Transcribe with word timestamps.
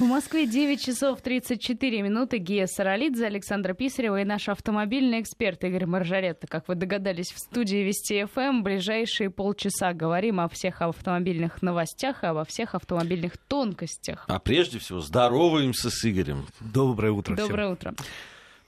В 0.00 0.04
Москве 0.04 0.46
9 0.46 0.82
часов 0.82 1.20
34 1.20 2.00
минуты. 2.00 2.38
Гия 2.38 2.66
Саралидзе, 2.66 3.26
Александра 3.26 3.74
Писарева 3.74 4.22
и 4.22 4.24
наш 4.24 4.48
автомобильный 4.48 5.20
эксперт 5.20 5.62
Игорь 5.62 5.84
Маржаретта. 5.84 6.46
Как 6.46 6.68
вы 6.68 6.74
догадались, 6.74 7.30
в 7.30 7.38
студии 7.38 7.84
Вести 7.84 8.24
ФМ 8.24 8.40
эм 8.40 8.62
ближайшие 8.62 9.28
полчаса 9.28 9.92
говорим 9.92 10.40
о 10.40 10.48
всех 10.48 10.80
автомобильных 10.80 11.60
новостях 11.60 12.24
и 12.24 12.28
обо 12.28 12.46
всех 12.46 12.74
автомобильных 12.74 13.36
тонкостях. 13.36 14.24
А 14.26 14.38
прежде 14.38 14.78
всего 14.78 15.00
здороваемся 15.00 15.90
с 15.90 16.02
Игорем. 16.06 16.46
Доброе 16.60 17.12
утро 17.12 17.36
Доброе 17.36 17.76
всем. 17.76 17.92
утро. 17.92 17.94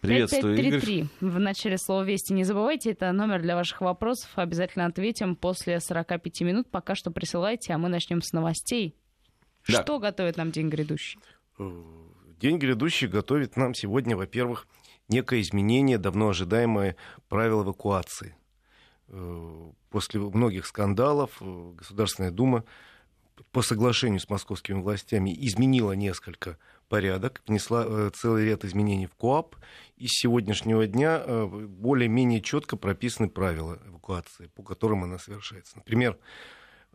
Приветствую, 0.03 0.55
5533 0.55 0.99
Игорь. 0.99 1.11
В 1.21 1.39
начале 1.39 1.79
слова 1.79 2.03
«Вести» 2.03 2.35
не 2.35 2.45
забывайте, 2.45 2.91
это 2.91 3.11
номер 3.11 3.41
для 3.41 3.57
ваших 3.57 3.81
вопросов. 3.81 4.29
Обязательно 4.35 4.85
ответим 4.85 5.37
после 5.37 5.81
45 5.81 6.43
минут. 6.43 6.71
Пока 6.71 6.95
что 6.95 7.11
присылайте, 7.11 7.73
а 7.73 7.79
мы 7.79 7.89
начнем 7.89 8.21
с 8.21 8.35
новостей. 8.35 8.97
Да. 9.69 9.83
Что 9.83 9.99
готовит 9.99 10.37
нам 10.37 10.51
день 10.51 10.69
грядущий? 10.69 11.19
Э, 11.59 11.83
день 12.41 12.59
грядущий 12.59 13.07
готовит 13.07 13.57
нам 13.57 13.75
сегодня, 13.75 14.17
во-первых, 14.17 14.67
некое 15.09 15.41
изменение, 15.41 15.99
давно 15.99 16.31
ожидаемое 16.31 16.97
правил 17.29 17.63
эвакуации. 17.63 18.37
Э, 19.09 19.71
после 19.91 20.21
многих 20.21 20.67
скандалов 20.67 21.37
э, 21.41 21.73
Государственная 21.77 22.31
Дума 22.31 22.65
по 23.51 23.63
соглашению 23.63 24.21
с 24.21 24.29
московскими 24.29 24.81
властями 24.81 25.35
изменила 25.47 25.93
несколько 25.93 26.59
порядок, 26.89 27.43
внесла 27.47 28.11
целый 28.11 28.45
ряд 28.45 28.65
изменений 28.65 29.07
в 29.07 29.15
КОАП, 29.15 29.57
и 29.97 30.07
с 30.07 30.21
сегодняшнего 30.21 30.87
дня 30.87 31.25
более-менее 31.47 32.43
четко 32.43 32.77
прописаны 32.77 33.31
правила 33.31 33.79
эвакуации, 33.87 34.49
по 34.55 34.63
которым 34.63 35.05
она 35.05 35.19
совершается. 35.19 35.79
Например, 35.79 36.19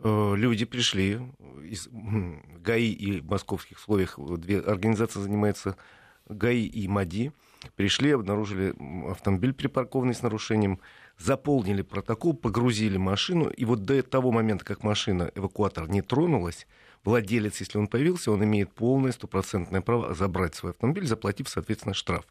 люди 0.03 0.65
пришли 0.65 1.19
из 1.63 1.87
ГАИ 1.91 2.91
и 2.91 3.21
московских 3.21 3.77
условиях, 3.77 4.17
две 4.17 4.59
организации 4.59 5.19
занимаются 5.19 5.75
ГАИ 6.27 6.65
и 6.65 6.87
МАДИ, 6.87 7.31
пришли, 7.75 8.11
обнаружили 8.11 8.75
автомобиль 9.09 9.53
припаркованный 9.53 10.13
с 10.13 10.21
нарушением, 10.21 10.79
заполнили 11.17 11.81
протокол, 11.81 12.35
погрузили 12.35 12.97
машину, 12.97 13.49
и 13.49 13.65
вот 13.65 13.85
до 13.85 14.01
того 14.03 14.31
момента, 14.31 14.65
как 14.65 14.83
машина, 14.83 15.31
эвакуатор 15.35 15.89
не 15.89 16.01
тронулась, 16.01 16.67
владелец, 17.03 17.59
если 17.59 17.77
он 17.77 17.87
появился, 17.87 18.31
он 18.31 18.43
имеет 18.43 18.71
полное 18.73 19.11
стопроцентное 19.11 19.81
право 19.81 20.13
забрать 20.13 20.55
свой 20.55 20.73
автомобиль, 20.73 21.07
заплатив, 21.07 21.49
соответственно, 21.49 21.93
штраф. 21.93 22.25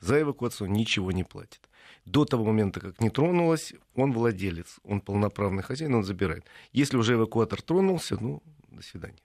За 0.00 0.20
эвакуацию 0.20 0.70
ничего 0.70 1.12
не 1.12 1.24
платит 1.24 1.68
до 2.04 2.24
того 2.24 2.44
момента, 2.44 2.80
как 2.80 3.00
не 3.00 3.10
тронулась, 3.10 3.74
он 3.94 4.12
владелец, 4.12 4.78
он 4.84 5.00
полноправный 5.00 5.62
хозяин, 5.62 5.94
он 5.94 6.04
забирает. 6.04 6.44
Если 6.72 6.96
уже 6.96 7.14
эвакуатор 7.14 7.62
тронулся, 7.62 8.16
ну, 8.20 8.42
до 8.70 8.82
свидания. 8.82 9.18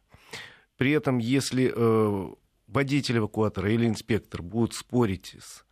При 0.78 0.92
этом, 0.92 1.18
если 1.18 1.74
э, 1.76 2.36
водитель 2.68 3.18
эвакуатора 3.18 3.72
или 3.72 3.88
инспектор 3.88 4.44
будут 4.44 4.76
спорить 4.76 5.36
с 5.40 5.66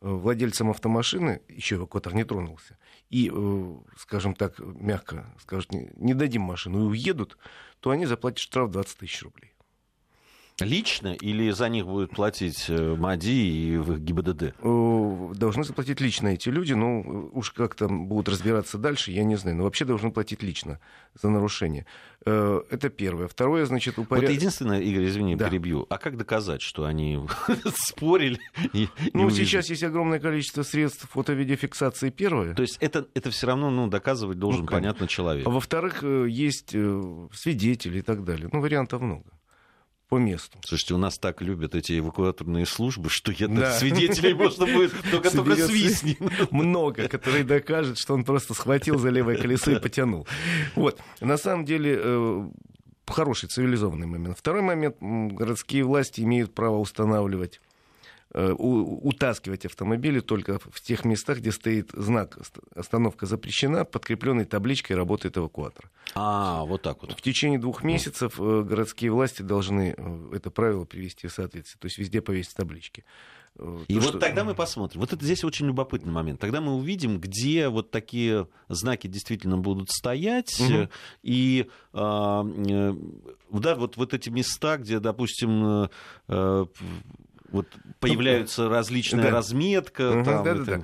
э, 0.00 0.08
владельцем 0.08 0.70
автомашины, 0.70 1.42
еще 1.48 1.76
эвакуатор 1.76 2.14
не 2.14 2.24
тронулся, 2.24 2.78
и, 3.10 3.30
э, 3.32 3.76
скажем 3.98 4.34
так, 4.34 4.58
мягко 4.58 5.26
скажут, 5.40 5.72
не 5.72 6.14
дадим 6.14 6.42
машину 6.42 6.84
и 6.84 6.88
уедут, 6.88 7.36
то 7.80 7.90
они 7.90 8.06
заплатят 8.06 8.38
штраф 8.38 8.70
20 8.70 8.98
тысяч 8.98 9.22
рублей. 9.22 9.52
Лично 10.60 11.14
или 11.14 11.50
за 11.50 11.68
них 11.68 11.86
будет 11.86 12.10
платить 12.10 12.66
э, 12.68 12.96
МАДИ 12.96 13.30
и 13.30 13.78
ГИБДД? 13.78 14.54
Должны 15.38 15.62
заплатить 15.62 16.00
лично 16.00 16.28
эти 16.28 16.48
люди, 16.48 16.72
ну, 16.72 17.30
уж 17.32 17.52
как 17.52 17.76
там 17.76 18.08
будут 18.08 18.28
разбираться 18.28 18.76
дальше, 18.76 19.12
я 19.12 19.22
не 19.22 19.36
знаю. 19.36 19.56
Но 19.56 19.64
вообще 19.64 19.84
должны 19.84 20.10
платить 20.10 20.42
лично 20.42 20.80
за 21.14 21.28
нарушение. 21.28 21.86
Э, 22.26 22.60
это 22.70 22.88
первое. 22.88 23.28
Второе, 23.28 23.66
значит, 23.66 23.98
упоряд... 23.98 24.24
Вот 24.24 24.32
единственное, 24.32 24.80
Игорь, 24.80 25.06
извини, 25.06 25.36
да. 25.36 25.48
перебью. 25.48 25.86
А 25.90 25.98
как 25.98 26.16
доказать, 26.16 26.60
что 26.60 26.84
они 26.84 27.20
спорили? 27.74 28.40
И, 28.72 28.88
ну, 29.14 29.30
сейчас 29.30 29.70
есть 29.70 29.84
огромное 29.84 30.18
количество 30.18 30.62
средств 30.64 31.08
фото-видеофиксации 31.10 32.10
первое. 32.10 32.54
То 32.54 32.62
есть 32.62 32.78
это, 32.80 33.06
это 33.14 33.30
все 33.30 33.46
равно 33.46 33.70
ну, 33.70 33.86
доказывать 33.86 34.38
должен, 34.38 34.62
ну, 34.62 34.66
понятно, 34.66 35.06
человек. 35.06 35.46
А 35.46 35.50
во-вторых, 35.50 36.02
э, 36.02 36.26
есть 36.28 36.70
свидетели 36.70 38.00
и 38.00 38.02
так 38.02 38.24
далее. 38.24 38.48
Ну, 38.52 38.60
вариантов 38.60 39.00
много 39.02 39.24
по 40.08 40.18
месту. 40.18 40.58
Слушайте, 40.64 40.94
у 40.94 40.98
нас 40.98 41.18
так 41.18 41.42
любят 41.42 41.74
эти 41.74 41.98
эвакуаторные 41.98 42.66
службы, 42.66 43.10
что 43.10 43.30
я 43.32 43.48
да. 43.48 43.72
свидетелей 43.78 44.34
можно 44.34 44.66
будет 44.66 44.92
только, 45.10 45.30
только 45.30 45.66
свистни. 45.66 46.16
Много, 46.50 47.08
которые 47.08 47.44
докажут, 47.44 47.98
что 47.98 48.14
он 48.14 48.24
просто 48.24 48.54
схватил 48.54 48.98
за 48.98 49.10
левое 49.10 49.36
колесо 49.36 49.70
и 49.72 49.78
потянул. 49.78 50.26
Вот. 50.74 51.00
На 51.20 51.36
самом 51.36 51.64
деле, 51.64 51.98
э, 52.02 52.48
хороший 53.06 53.48
цивилизованный 53.48 54.06
момент. 54.06 54.38
Второй 54.38 54.62
момент. 54.62 54.96
Городские 55.00 55.84
власти 55.84 56.22
имеют 56.22 56.54
право 56.54 56.78
устанавливать 56.78 57.60
утаскивать 58.34 59.64
автомобили 59.64 60.20
только 60.20 60.58
в 60.58 60.80
тех 60.80 61.04
местах, 61.04 61.38
где 61.38 61.50
стоит 61.50 61.90
знак 61.92 62.38
«Остановка 62.74 63.26
запрещена», 63.26 63.84
подкрепленный 63.84 64.44
табличкой 64.44 64.96
«Работает 64.96 65.38
эвакуатор». 65.38 65.90
А, 66.14 66.64
вот 66.64 66.82
так 66.82 67.00
вот. 67.02 67.12
В 67.12 67.22
течение 67.22 67.58
двух 67.58 67.82
месяцев 67.82 68.38
э, 68.38 68.62
городские 68.62 69.12
власти 69.12 69.42
должны 69.42 69.94
э, 69.96 70.30
это 70.34 70.50
правило 70.50 70.84
привести 70.84 71.26
в 71.26 71.32
соответствие, 71.32 71.78
то 71.80 71.86
есть 71.86 71.98
везде 71.98 72.20
повесить 72.20 72.54
таблички. 72.54 73.04
И 73.88 73.94
То, 73.94 74.00
вот 74.00 74.10
что... 74.10 74.18
тогда 74.18 74.44
мы 74.44 74.54
посмотрим. 74.54 75.00
Вот 75.00 75.12
это 75.12 75.24
здесь 75.24 75.42
очень 75.42 75.66
любопытный 75.66 76.12
момент. 76.12 76.38
Тогда 76.38 76.60
мы 76.60 76.76
увидим, 76.76 77.18
где 77.18 77.68
вот 77.68 77.90
такие 77.90 78.46
знаки 78.68 79.08
действительно 79.08 79.58
будут 79.58 79.90
стоять. 79.90 80.60
Угу. 80.60 80.88
И 81.22 81.68
а, 81.92 82.44
да, 83.50 83.74
вот, 83.74 83.96
вот 83.96 84.14
эти 84.14 84.28
места, 84.28 84.76
где, 84.76 85.00
допустим, 85.00 85.88
вот 87.48 87.66
появляются 88.00 88.64
ну, 88.64 88.68
различная 88.70 89.24
да. 89.24 89.30
разметка. 89.30 90.10
Угу, 90.10 90.24
там, 90.24 90.44
да, 90.44 90.54
да, 90.54 90.64
да. 90.64 90.82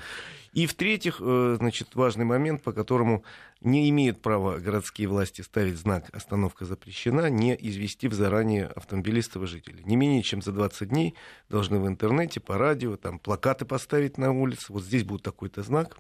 И 0.55 0.67
в-третьих, 0.67 1.17
э, 1.21 1.57
значит, 1.59 1.97
важный 1.97 2.25
момент, 2.25 2.63
по 2.63 2.73
которому 2.73 3.25
не 3.61 3.91
имеют 3.91 4.23
права 4.23 4.59
городские 4.59 5.09
власти 5.09 5.43
ставить 5.43 5.77
знак 5.77 6.09
«Остановка 6.13 6.65
запрещена», 6.65 7.29
не 7.29 7.57
известив 7.59 8.13
заранее 8.13 8.67
автомобилистов 8.67 9.43
и 9.43 9.47
жителей. 9.47 9.83
Не 9.85 9.97
менее 9.97 10.23
чем 10.23 10.43
за 10.43 10.53
20 10.53 10.91
дней 10.91 11.17
должны 11.49 11.81
в 11.81 11.89
интернете, 11.89 12.39
по 12.39 12.57
радио, 12.57 12.97
там, 12.97 13.19
плакаты 13.19 13.65
поставить 13.65 14.17
на 14.17 14.31
улице. 14.31 14.73
Вот 14.73 14.85
здесь 14.85 15.03
будет 15.03 15.23
такой-то 15.23 15.63
знак. 15.63 15.99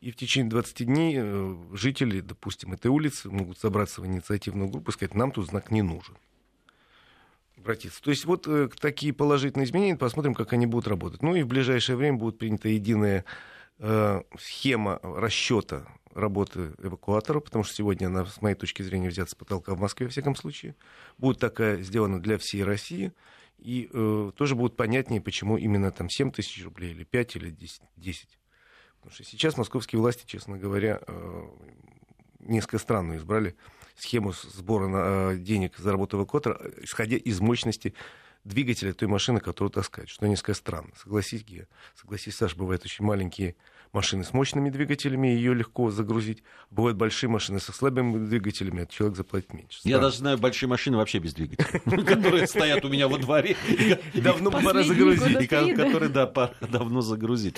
И 0.00 0.10
в 0.10 0.16
течение 0.16 0.48
20 0.48 0.86
дней 0.86 1.16
э, 1.18 1.56
жители, 1.72 2.20
допустим, 2.20 2.72
этой 2.72 2.88
улицы 2.88 3.28
могут 3.28 3.58
собраться 3.58 4.00
в 4.00 4.06
инициативную 4.06 4.70
группу 4.70 4.90
и 4.90 4.94
сказать, 4.94 5.14
нам 5.14 5.32
тут 5.32 5.48
знак 5.48 5.70
не 5.70 5.82
нужен 5.82 6.16
обратиться. 7.66 8.00
То 8.00 8.10
есть 8.10 8.24
вот 8.24 8.46
э, 8.46 8.68
такие 8.80 9.12
положительные 9.12 9.66
изменения, 9.66 9.96
посмотрим, 9.96 10.34
как 10.34 10.52
они 10.52 10.66
будут 10.66 10.86
работать. 10.86 11.22
Ну 11.22 11.34
и 11.34 11.42
в 11.42 11.48
ближайшее 11.48 11.96
время 11.96 12.16
будет 12.16 12.38
принята 12.38 12.68
единая 12.68 13.24
э, 13.78 14.22
схема 14.38 15.00
расчета 15.02 15.86
работы 16.14 16.72
эвакуатора, 16.82 17.40
потому 17.40 17.64
что 17.64 17.74
сегодня 17.74 18.06
она, 18.06 18.24
с 18.24 18.40
моей 18.40 18.54
точки 18.54 18.82
зрения, 18.82 19.08
взята 19.08 19.30
с 19.30 19.34
потолка 19.34 19.74
в 19.74 19.80
Москве, 19.80 20.06
во 20.06 20.12
всяком 20.12 20.36
случае. 20.36 20.76
Будет 21.18 21.40
такая 21.40 21.82
сделана 21.82 22.20
для 22.20 22.38
всей 22.38 22.62
России. 22.62 23.12
И 23.58 23.90
э, 23.92 24.30
тоже 24.36 24.54
будет 24.54 24.76
понятнее, 24.76 25.20
почему 25.20 25.56
именно 25.56 25.90
там 25.90 26.08
7 26.08 26.30
тысяч 26.30 26.62
рублей, 26.64 26.92
или 26.92 27.04
5, 27.04 27.36
или 27.36 27.50
10. 27.50 27.82
10. 27.96 28.38
Потому 28.98 29.14
что 29.14 29.24
сейчас 29.24 29.56
московские 29.56 30.00
власти, 30.00 30.24
честно 30.26 30.56
говоря, 30.56 31.00
э, 31.06 31.48
несколько 32.40 32.78
странно 32.78 33.16
избрали 33.16 33.56
схему 33.98 34.32
сбора 34.32 35.32
э, 35.32 35.36
денег 35.38 35.76
за 35.78 35.92
работу 35.92 36.16
эвакуатора, 36.18 36.60
исходя 36.82 37.16
из 37.16 37.40
мощности 37.40 37.94
двигателя 38.44 38.92
той 38.92 39.08
машины, 39.08 39.40
которую 39.40 39.70
таскают. 39.70 40.08
Что 40.08 40.26
несколько 40.26 40.54
странно. 40.54 40.90
Согласись, 40.96 41.44
Гея. 41.44 41.68
Согласись, 41.94 42.36
Саш, 42.36 42.54
бывают 42.54 42.84
очень 42.84 43.04
маленькие 43.04 43.56
машины 43.92 44.24
с 44.24 44.32
мощными 44.32 44.70
двигателями, 44.70 45.28
ее 45.28 45.54
легко 45.54 45.90
загрузить. 45.90 46.42
Бывают 46.70 46.96
большие 46.96 47.30
машины 47.30 47.60
со 47.60 47.72
слабыми 47.72 48.24
двигателями, 48.24 48.82
а 48.82 48.86
человек 48.86 49.16
заплатит 49.16 49.52
меньше. 49.52 49.80
Я 49.84 49.98
даже 49.98 50.18
знаю 50.18 50.38
большие 50.38 50.68
машины 50.68 50.96
вообще 50.96 51.18
без 51.18 51.34
двигателя, 51.34 51.80
которые 52.04 52.46
стоят 52.46 52.84
у 52.84 52.88
меня 52.88 53.08
во 53.08 53.18
дворе. 53.18 53.56
Давно 54.14 54.50
пора 54.50 54.82
загрузить. 54.82 55.40
И 55.40 55.46
которые, 55.46 56.08
да, 56.08 56.26
пора 56.26 56.54
давно 56.60 57.00
загрузить. 57.00 57.56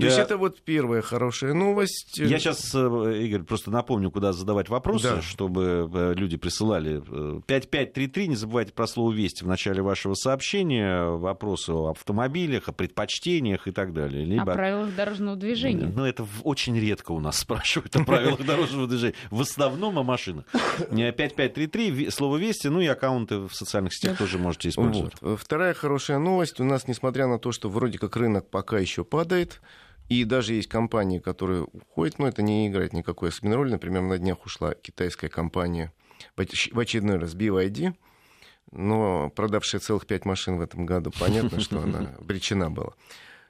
То 0.00 0.06
есть 0.06 0.18
это 0.18 0.36
вот 0.36 0.60
первая 0.62 1.02
хорошая 1.02 1.54
новость. 1.54 2.18
Я 2.18 2.38
сейчас, 2.38 2.74
э, 2.74 3.22
Игорь, 3.22 3.42
просто 3.42 3.70
напомню, 3.70 4.10
куда 4.10 4.32
задавать 4.32 4.68
вопросы, 4.68 5.22
чтобы 5.22 5.90
э, 5.92 6.14
люди 6.14 6.36
присылали. 6.36 7.00
5533, 7.46 8.28
не 8.28 8.36
забывайте 8.36 8.72
про 8.72 8.86
слово 8.86 9.12
«Вести» 9.12 9.44
в 9.44 9.46
начале 9.46 9.82
вашего 9.82 10.14
сообщения. 10.14 11.04
Вопросы 11.04 11.70
о 11.70 11.90
автомобилях, 11.90 12.68
о 12.68 12.72
предпочтениях 12.72 13.66
и 13.68 13.72
так 13.72 13.92
далее. 13.92 14.40
О 14.40 14.44
правилах 14.44 14.94
дорожного 14.94 15.36
движения. 15.36 15.92
Ну, 15.94 16.04
это 16.04 16.26
очень 16.44 16.78
редко 16.78 17.12
у 17.12 17.20
нас 17.20 17.38
спрашивают 17.40 17.94
о 17.96 18.04
правилах 18.04 18.44
дорожного 18.44 18.86
движения. 18.86 19.14
В 19.30 19.40
основном 19.40 19.98
о 19.98 20.02
машинах. 20.02 20.44
5533, 20.90 22.10
слово 22.10 22.36
«Вести», 22.36 22.68
ну 22.68 22.80
и 22.80 22.86
аккаунты 22.86 23.38
в 23.38 23.54
социальных 23.54 23.94
сетях 23.94 24.18
тоже 24.18 24.38
можете 24.38 24.68
использовать. 24.68 25.14
Вторая 25.38 25.74
хорошая 25.74 26.18
новость. 26.18 26.60
У 26.60 26.64
нас, 26.64 26.88
несмотря 26.88 27.26
на 27.26 27.38
то, 27.38 27.52
что 27.52 27.68
вроде 27.68 27.98
как 27.98 28.16
рынок 28.16 28.48
пока 28.48 28.78
еще 28.78 29.04
падает, 29.04 29.60
и 30.10 30.24
даже 30.24 30.54
есть 30.54 30.68
компании, 30.68 31.20
которые 31.20 31.62
уходят, 31.62 32.18
но 32.18 32.26
это 32.26 32.42
не 32.42 32.66
играет 32.66 32.92
никакой 32.92 33.28
особенной 33.28 33.56
роли. 33.56 33.70
Например, 33.70 34.02
на 34.02 34.18
днях 34.18 34.44
ушла 34.44 34.74
китайская 34.74 35.28
компания 35.28 35.92
в 36.36 36.78
очередной 36.78 37.16
раз 37.16 37.34
BYD, 37.36 37.94
но 38.72 39.30
продавшая 39.30 39.80
целых 39.80 40.06
пять 40.06 40.24
машин 40.24 40.58
в 40.58 40.62
этом 40.62 40.84
году, 40.84 41.12
понятно, 41.16 41.60
что 41.60 41.80
она 41.80 42.16
обречена 42.18 42.72
была. 42.72 42.94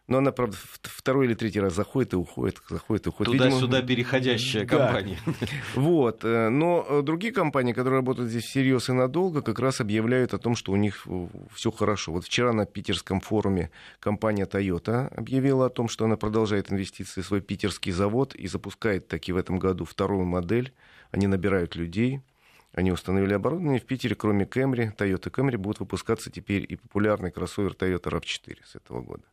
Но 0.06 0.18
она, 0.18 0.32
правда, 0.32 0.56
второй 0.82 1.26
или 1.26 1.34
третий 1.34 1.60
раз 1.60 1.74
заходит 1.74 2.14
и 2.14 2.16
уходит, 2.16 2.60
заходит 2.68 3.06
и 3.06 3.08
уходит. 3.10 3.32
Туда-сюда 3.32 3.76
Видимо... 3.76 3.88
переходящая 3.88 4.66
компания. 4.66 5.18
Да. 5.24 5.32
Вот. 5.76 6.24
Э, 6.24 6.48
но 6.48 6.84
э, 6.88 7.02
другие 7.02 7.32
компании, 7.32 7.72
которые 7.72 7.98
работают 7.98 8.28
здесь 8.28 8.44
всерьез 8.44 8.88
и 8.88 8.92
надолго, 8.92 9.40
как 9.40 9.60
раз 9.60 9.80
объявляют 9.80 10.34
о 10.34 10.38
том, 10.38 10.56
что 10.56 10.72
у 10.72 10.76
них 10.76 11.06
все 11.54 11.70
хорошо. 11.70 12.12
Вот 12.12 12.24
вчера 12.24 12.52
на 12.52 12.66
питерском 12.66 13.20
форуме 13.20 13.70
компания 14.00 14.46
Toyota 14.46 15.06
объявила 15.14 15.66
о 15.66 15.70
том, 15.70 15.88
что 15.88 16.06
она 16.06 16.16
продолжает 16.16 16.72
инвестиции 16.72 17.20
в 17.20 17.26
свой 17.26 17.40
питерский 17.40 17.92
завод 17.92 18.34
и 18.34 18.48
запускает 18.48 19.06
таки 19.06 19.32
в 19.32 19.36
этом 19.36 19.60
году 19.60 19.84
вторую 19.84 20.24
модель. 20.24 20.72
Они 21.12 21.28
набирают 21.28 21.76
людей, 21.76 22.20
они 22.72 22.92
установили 22.92 23.34
оборудование. 23.34 23.80
В 23.80 23.86
Питере, 23.86 24.14
кроме 24.14 24.44
Camry, 24.44 24.94
Toyota 24.96 25.30
Camry, 25.30 25.56
будут 25.56 25.80
выпускаться 25.80 26.30
теперь 26.30 26.64
и 26.68 26.76
популярный 26.76 27.30
кроссовер 27.30 27.72
Toyota 27.72 28.10
RAV4 28.10 28.58
с 28.64 28.76
этого 28.76 29.02
года. 29.02 29.24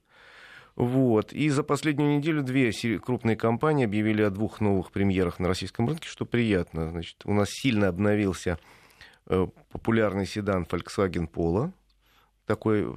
Вот. 0.77 1.33
И 1.33 1.49
за 1.49 1.63
последнюю 1.63 2.17
неделю 2.17 2.43
две 2.43 2.71
крупные 2.99 3.35
компании 3.35 3.85
объявили 3.85 4.21
о 4.21 4.29
двух 4.29 4.61
новых 4.61 4.91
премьерах 4.91 5.39
на 5.39 5.47
российском 5.47 5.87
рынке, 5.87 6.07
что 6.07 6.23
приятно. 6.23 6.91
Значит, 6.91 7.17
у 7.25 7.33
нас 7.33 7.49
сильно 7.49 7.87
обновился 7.87 8.59
э, 9.25 9.47
популярный 9.71 10.27
седан 10.27 10.67
Volkswagen 10.69 11.27
Polo. 11.27 11.71
Такой 12.45 12.95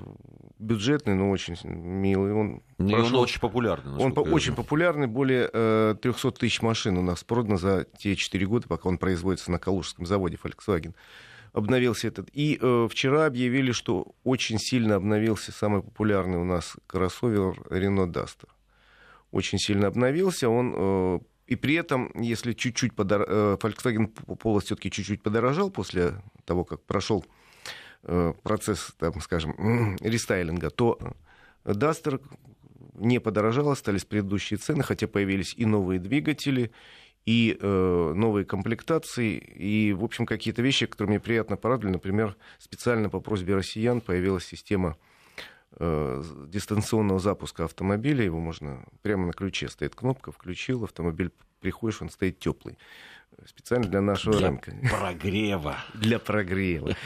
бюджетный, 0.59 1.15
но 1.15 1.31
очень 1.31 1.57
милый. 1.65 2.35
Он, 2.35 2.63
и 2.79 2.91
прошел... 2.93 3.17
он 3.17 3.23
очень 3.23 3.41
популярный. 3.41 3.97
Он 3.97 4.13
по- 4.13 4.21
очень 4.21 4.55
популярный. 4.55 5.07
Более 5.07 5.49
э, 5.51 5.95
300 6.03 6.33
тысяч 6.33 6.61
машин 6.61 6.99
у 6.99 7.03
нас 7.03 7.25
продано 7.25 7.57
за 7.57 7.87
те 7.99 8.15
4 8.15 8.47
года, 8.47 8.69
пока 8.69 8.91
он 8.91 8.99
производится 8.99 9.51
на 9.51 9.59
Калужском 9.59 10.05
заводе 10.05 10.37
Volkswagen 10.37 10.95
обновился 11.53 12.09
этот. 12.09 12.29
И 12.33 12.59
э, 12.61 12.89
вчера 12.91 13.27
объявили, 13.27 13.73
что 13.73 14.15
очень 14.25 14.59
сильно 14.59 14.97
обновился 14.97 15.53
самый 15.53 15.83
популярный 15.83 16.39
у 16.39 16.45
нас 16.45 16.77
кроссовер 16.87 17.61
Renault 17.71 18.13
Duster. 18.13 18.49
Очень 19.31 19.59
сильно 19.59 19.89
обновился. 19.89 20.49
Он 20.49 20.75
э, 20.77 21.19
и 21.51 21.57
при 21.57 21.75
этом, 21.75 22.13
если 22.15 22.53
чуть-чуть 22.53 22.95
подор... 22.95 23.25
Э, 23.27 23.57
Volkswagen 23.61 24.13
Polo 24.13 24.61
все-таки 24.61 24.91
чуть-чуть 24.91 25.23
подорожал 25.23 25.71
после 25.71 26.15
того, 26.45 26.65
как 26.65 26.81
прошел 26.83 27.25
э, 28.05 28.33
процесс, 28.45 28.95
там, 28.99 29.21
скажем, 29.21 29.97
рестайлинга, 30.01 30.71
то 30.71 30.99
Duster 31.65 32.21
не 32.95 33.19
подорожал, 33.19 33.71
остались 33.71 34.05
предыдущие 34.05 34.59
цены, 34.59 34.85
хотя 34.85 35.09
появились 35.09 35.55
и 35.57 35.67
новые 35.67 35.99
двигатели, 35.99 36.71
и 37.27 37.57
э, 37.61 38.13
новые 38.15 38.45
комплектации, 38.45 39.37
и, 39.37 39.93
в 39.93 40.03
общем, 40.05 40.27
какие-то 40.27 40.63
вещи, 40.63 40.87
которые 40.87 41.11
мне 41.11 41.21
приятно 41.21 41.57
порадовали. 41.57 41.93
Например, 41.93 42.37
специально 42.59 43.09
по 43.09 43.21
просьбе 43.21 43.55
россиян 43.55 44.01
появилась 44.01 44.47
система 44.47 44.97
э, 45.73 46.23
дистанционного 46.49 47.21
запуска 47.21 47.65
автомобиля. 47.65 48.25
Его 48.25 48.41
можно 48.41 48.85
прямо 49.03 49.27
на 49.27 49.33
ключе 49.33 49.69
стоит 49.69 49.95
кнопка, 49.95 50.33
включил, 50.33 50.85
автомобиль 50.85 51.31
приходишь, 51.61 52.03
он 52.03 52.11
стоит 52.11 52.39
теплый. 52.39 52.79
Специально 53.47 53.87
для 53.87 54.01
нашего 54.01 54.37
для 54.37 54.49
рынка. 54.49 54.75
Прогрева. 54.99 55.77
Для 55.95 56.19
прогрева. 56.19 56.97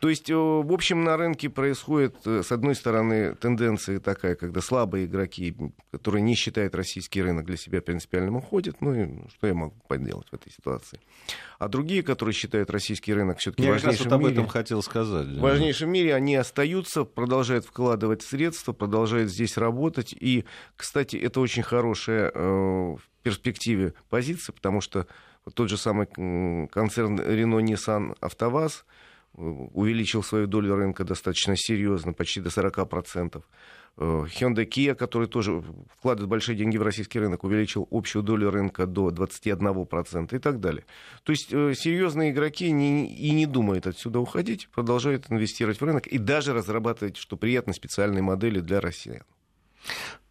То 0.00 0.08
есть, 0.08 0.30
э, 0.30 0.34
в 0.34 0.72
общем, 0.72 1.04
на 1.04 1.18
рынке 1.18 1.50
происходит, 1.50 2.16
э, 2.24 2.42
с 2.42 2.50
одной 2.50 2.74
стороны, 2.74 3.34
тенденция 3.34 4.00
такая, 4.00 4.34
когда 4.34 4.62
слабые 4.62 5.04
игроки, 5.04 5.54
которые 5.92 6.22
не 6.22 6.34
считают 6.34 6.74
российский 6.74 7.20
рынок 7.20 7.44
для 7.44 7.58
себя 7.58 7.82
принципиальным, 7.82 8.36
уходят. 8.36 8.80
Ну 8.80 8.94
и 8.94 9.28
что 9.28 9.46
я 9.46 9.52
могу 9.52 9.74
поделать 9.88 10.26
в 10.30 10.34
этой 10.34 10.50
ситуации? 10.50 11.00
А 11.58 11.68
другие, 11.68 12.02
которые 12.02 12.32
считают 12.32 12.70
российский 12.70 13.12
рынок 13.12 13.38
все-таки 13.38 13.68
важнейшим 13.68 14.04
вот 14.04 14.12
об 14.14 14.24
этом 14.24 14.46
хотел 14.48 14.82
сказать. 14.82 15.26
В 15.26 15.40
важнейшем 15.40 15.90
мире 15.90 16.14
они 16.14 16.34
остаются, 16.34 17.04
продолжают 17.04 17.66
вкладывать 17.66 18.22
средства, 18.22 18.72
продолжают 18.72 19.30
здесь 19.30 19.58
работать. 19.58 20.14
И, 20.18 20.46
кстати, 20.76 21.16
это 21.16 21.40
очень 21.40 21.62
хорошая 21.62 22.32
э, 22.34 22.40
в 22.40 23.02
перспективе 23.22 23.92
позиция, 24.08 24.54
потому 24.54 24.80
что 24.80 25.06
тот 25.52 25.68
же 25.68 25.76
самый 25.76 26.06
концерн 26.68 27.20
Renault 27.20 27.64
Nissan 27.64 28.16
АвтоВАЗ– 28.20 28.86
увеличил 29.34 30.22
свою 30.22 30.46
долю 30.46 30.74
рынка 30.74 31.04
достаточно 31.04 31.56
серьезно, 31.56 32.12
почти 32.12 32.40
до 32.40 32.50
40%. 32.50 33.42
Э, 33.96 34.02
Hyundai 34.02 34.66
Kia, 34.66 34.94
который 34.94 35.28
тоже 35.28 35.62
вкладывает 35.96 36.28
большие 36.28 36.56
деньги 36.56 36.76
в 36.76 36.82
российский 36.82 37.18
рынок, 37.20 37.44
увеличил 37.44 37.86
общую 37.90 38.22
долю 38.22 38.50
рынка 38.50 38.86
до 38.86 39.10
21% 39.10 40.34
и 40.34 40.38
так 40.38 40.60
далее. 40.60 40.84
То 41.22 41.32
есть 41.32 41.52
э, 41.52 41.74
серьезные 41.74 42.30
игроки 42.30 42.70
не, 42.70 43.06
и 43.06 43.30
не 43.32 43.46
думают 43.46 43.86
отсюда 43.86 44.20
уходить, 44.20 44.68
продолжают 44.68 45.30
инвестировать 45.30 45.80
в 45.80 45.84
рынок 45.84 46.06
и 46.06 46.18
даже 46.18 46.52
разрабатывать, 46.52 47.16
что 47.16 47.36
приятно, 47.36 47.72
специальные 47.72 48.22
модели 48.22 48.60
для 48.60 48.80
россиян. 48.80 49.24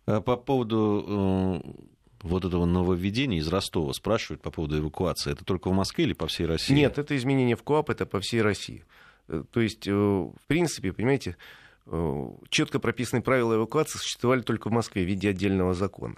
А 0.06 0.22
по 0.22 0.38
поводу 0.38 1.62
э, 1.66 1.99
вот 2.21 2.45
этого 2.45 2.66
нововведения 2.66 3.39
из 3.39 3.48
Ростова 3.48 3.94
спрашивают 3.94 4.42
по 4.42 4.51
поводу 4.51 4.77
эвакуации. 4.80 5.31
Это 5.31 5.45
только 5.45 5.69
в 5.69 5.74
Москве 5.74 6.06
или 6.06 6.13
по 6.13 6.27
всей 6.27 6.45
России? 6.45 6.74
Нет, 6.74 6.98
это 6.98 7.16
изменение 7.16 7.56
в 7.56 7.63
КОАП, 7.63 7.92
это 7.92 8.06
по 8.06 8.19
всей 8.19 8.42
России. 8.42 8.83
Э, 9.27 9.44
то 9.50 9.62
есть, 9.62 9.88
э, 9.88 9.92
в 9.92 10.48
принципе, 10.48 10.92
понимаете, 10.92 11.38
э, 11.86 12.27
четко 12.50 12.80
прописанные 12.80 13.24
правила 13.24 13.56
эвакуации 13.56 14.00
существовали 14.00 14.42
только 14.42 14.69
в 14.69 14.71
Москве 14.71 15.04
в 15.04 15.07
виде 15.07 15.30
отдельного 15.30 15.74
закона. 15.74 16.18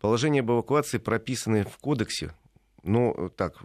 Положения 0.00 0.40
об 0.40 0.50
эвакуации 0.50 0.98
прописаны 0.98 1.64
в 1.64 1.78
кодексе, 1.78 2.34
но 2.82 3.28
так, 3.36 3.62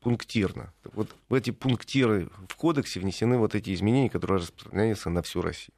пунктирно. 0.00 0.72
Вот 0.92 1.14
в 1.28 1.34
эти 1.34 1.50
пунктиры 1.50 2.28
в 2.48 2.54
кодексе 2.56 3.00
внесены 3.00 3.38
вот 3.38 3.54
эти 3.54 3.74
изменения, 3.74 4.10
которые 4.10 4.38
распространяются 4.38 5.10
на 5.10 5.22
всю 5.22 5.42
Россию. 5.42 5.74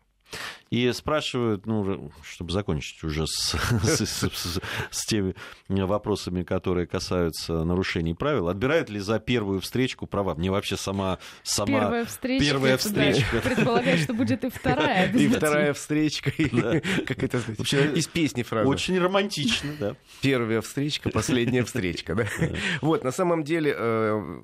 И 0.70 0.90
спрашивают, 0.92 1.64
ну, 1.66 2.10
чтобы 2.24 2.52
закончить 2.52 3.02
уже 3.04 3.26
с, 3.26 3.54
с, 3.54 4.04
с, 4.04 4.60
с 4.90 5.06
теми 5.06 5.34
вопросами, 5.68 6.42
которые 6.42 6.86
касаются 6.86 7.64
нарушений 7.64 8.14
правил, 8.14 8.48
отбирают 8.48 8.90
ли 8.90 8.98
за 8.98 9.20
первую 9.20 9.60
встречку 9.60 10.06
права? 10.06 10.34
Мне 10.34 10.50
вообще 10.50 10.76
сама... 10.76 11.18
сама 11.44 11.66
первая 11.66 12.04
встречка. 12.04 12.44
Первая 12.44 12.76
встречка. 12.76 13.36
Да, 13.36 13.40
предполагаю, 13.40 13.98
что 13.98 14.14
будет 14.14 14.44
и 14.44 14.50
вторая. 14.50 15.12
И 15.12 15.28
вторая 15.28 15.72
встречка. 15.72 16.32
Как 17.06 17.22
это 17.22 17.38
из 17.94 18.08
песни 18.08 18.42
фраза. 18.42 18.68
Очень 18.68 18.98
романтично, 18.98 19.70
да. 19.78 19.96
Первая 20.20 20.60
встречка, 20.60 21.10
последняя 21.10 21.64
встречка, 21.64 22.14
да. 22.14 22.26
Вот, 22.80 23.04
на 23.04 23.12
самом 23.12 23.44
деле, 23.44 23.74
э, 23.76 24.42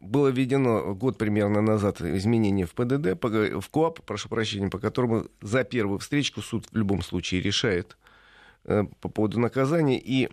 было 0.00 0.28
введено 0.28 0.94
год 0.94 1.18
примерно 1.18 1.60
назад 1.60 2.00
изменение 2.00 2.66
в 2.66 2.74
ПДД, 2.74 3.22
в 3.22 3.68
КОАП, 3.70 4.00
прошу 4.02 4.28
прощения, 4.28 4.68
по 4.68 4.78
которому 4.78 5.26
за 5.42 5.64
первую 5.64 5.98
встречку 5.98 6.40
суд 6.40 6.66
в 6.70 6.76
любом 6.76 7.02
случае 7.02 7.42
решает 7.42 7.96
э, 8.64 8.84
по 9.00 9.08
поводу 9.08 9.38
наказания. 9.38 10.00
И 10.02 10.26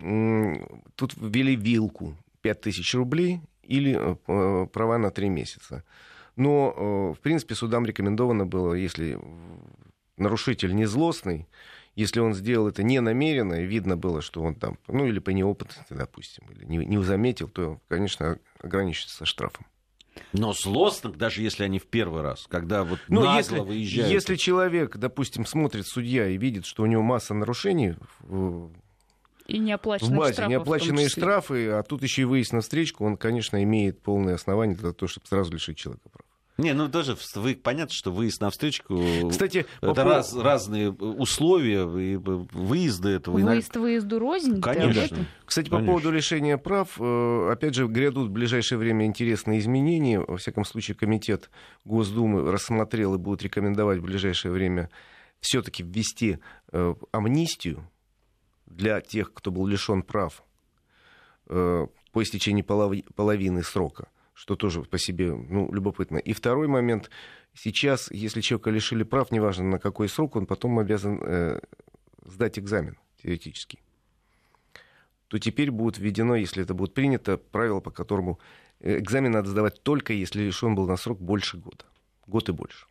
тут 0.96 1.14
ввели 1.16 1.54
вилку 1.54 2.16
5000 2.40 2.94
рублей 2.94 3.40
или 3.62 3.98
э, 3.98 4.66
права 4.66 4.98
на 4.98 5.10
3 5.10 5.28
месяца. 5.28 5.84
Но, 6.36 6.74
э, 7.14 7.18
в 7.18 7.20
принципе, 7.20 7.54
судам 7.54 7.84
рекомендовано 7.84 8.46
было, 8.46 8.72
если 8.72 9.18
нарушитель 10.16 10.74
не 10.74 10.86
злостный, 10.86 11.46
если 11.94 12.20
он 12.20 12.32
сделал 12.32 12.68
это 12.68 12.84
не 12.84 13.00
намеренно, 13.00 13.60
видно 13.60 13.96
было, 13.96 14.22
что 14.22 14.42
он 14.42 14.54
там, 14.54 14.78
ну 14.86 15.04
или 15.04 15.18
по 15.18 15.30
неопытности, 15.30 15.92
допустим, 15.92 16.44
или 16.50 16.64
не, 16.64 16.86
не 16.86 17.02
заметил, 17.02 17.48
то, 17.48 17.80
конечно, 17.88 18.38
ограничится 18.60 19.24
штрафом. 19.24 19.66
Но 20.32 20.52
злостных, 20.52 21.16
даже 21.16 21.42
если 21.42 21.64
они 21.64 21.78
в 21.78 21.86
первый 21.86 22.22
раз, 22.22 22.46
когда 22.48 22.84
вот 22.84 22.98
ну, 23.08 23.22
нагло 23.22 23.36
если, 23.38 23.58
выезжают... 23.60 24.12
Если 24.12 24.36
человек, 24.36 24.96
допустим, 24.96 25.46
смотрит 25.46 25.86
судья 25.86 26.28
и 26.28 26.36
видит, 26.36 26.66
что 26.66 26.82
у 26.82 26.86
него 26.86 27.02
масса 27.02 27.34
нарушений... 27.34 27.94
И 29.46 29.58
неоплаченные 29.58 30.14
в 30.14 30.18
базе, 30.18 30.32
штрафы. 30.34 30.50
Неоплаченные 30.50 31.08
штрафы, 31.08 31.68
а 31.68 31.82
тут 31.82 32.02
еще 32.02 32.22
и 32.22 32.24
выезд 32.26 32.52
на 32.52 32.60
встречку, 32.60 33.06
он, 33.06 33.16
конечно, 33.16 33.62
имеет 33.62 34.02
полное 34.02 34.34
основание 34.34 34.76
для 34.76 34.92
того, 34.92 35.08
чтобы 35.08 35.26
сразу 35.26 35.52
лишить 35.52 35.78
человека 35.78 36.06
прав. 36.10 36.27
Не, 36.58 36.74
ну 36.74 36.88
тоже 36.88 37.16
вы, 37.36 37.54
понятно, 37.54 37.94
что 37.94 38.10
выезд 38.10 38.40
на 38.40 38.50
встречку 38.50 39.00
Кстати, 39.30 39.64
это 39.80 39.94
по... 39.94 40.02
раз, 40.02 40.34
разные 40.34 40.90
условия 40.90 41.82
и 41.82 42.16
выезда 42.16 43.10
этого. 43.10 43.38
Выезд 43.38 43.76
выезду 43.76 44.18
рознь. 44.18 44.60
Конечно. 44.60 45.18
Кстати, 45.44 45.68
Конечно. 45.68 45.86
по 45.86 45.92
поводу 45.92 46.10
решения 46.10 46.58
прав, 46.58 47.00
э, 47.00 47.50
опять 47.52 47.74
же, 47.74 47.86
грядут 47.86 48.28
в 48.28 48.32
ближайшее 48.32 48.76
время 48.78 49.06
интересные 49.06 49.60
изменения. 49.60 50.18
Во 50.18 50.36
всяком 50.36 50.64
случае, 50.64 50.96
комитет 50.96 51.48
Госдумы 51.84 52.50
рассмотрел 52.50 53.14
и 53.14 53.18
будет 53.18 53.44
рекомендовать 53.44 54.00
в 54.00 54.02
ближайшее 54.02 54.50
время 54.50 54.90
все-таки 55.38 55.84
ввести 55.84 56.38
э, 56.72 56.94
амнистию 57.12 57.88
для 58.66 59.00
тех, 59.00 59.32
кто 59.32 59.52
был 59.52 59.64
лишен 59.64 60.02
прав 60.02 60.42
э, 61.46 61.86
по 62.10 62.22
истечении 62.22 62.62
половины 62.62 63.62
срока 63.62 64.08
что 64.38 64.54
тоже 64.54 64.82
по 64.82 64.98
себе 64.98 65.34
ну, 65.34 65.68
любопытно. 65.72 66.18
И 66.18 66.32
второй 66.32 66.68
момент. 66.68 67.10
Сейчас, 67.54 68.08
если 68.12 68.40
человека 68.40 68.70
лишили 68.70 69.02
прав, 69.02 69.32
неважно 69.32 69.64
на 69.64 69.78
какой 69.80 70.08
срок, 70.08 70.36
он 70.36 70.46
потом 70.46 70.78
обязан 70.78 71.20
э, 71.20 71.60
сдать 72.24 72.56
экзамен 72.56 72.96
теоретический. 73.20 73.80
То 75.26 75.38
теперь 75.38 75.72
будет 75.72 75.98
введено, 75.98 76.36
если 76.36 76.62
это 76.62 76.72
будет 76.72 76.94
принято, 76.94 77.36
правило, 77.36 77.80
по 77.80 77.90
которому 77.90 78.38
э, 78.78 78.98
экзамен 78.98 79.32
надо 79.32 79.48
сдавать 79.48 79.82
только 79.82 80.12
если 80.12 80.42
лишен 80.42 80.76
был 80.76 80.86
на 80.86 80.96
срок 80.96 81.20
больше 81.20 81.56
года. 81.56 81.84
год 82.28 82.48
и 82.48 82.52
больше. 82.52 82.86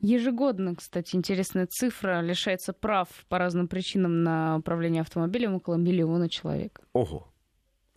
Ежегодно, 0.00 0.74
кстати, 0.74 1.16
интересная 1.16 1.66
цифра, 1.66 2.22
лишается 2.22 2.72
прав 2.72 3.08
по 3.28 3.36
разным 3.36 3.68
причинам 3.68 4.22
на 4.22 4.56
управление 4.56 5.02
автомобилем 5.02 5.54
около 5.54 5.74
миллиона 5.74 6.30
человек. 6.30 6.80
Ого. 6.94 7.30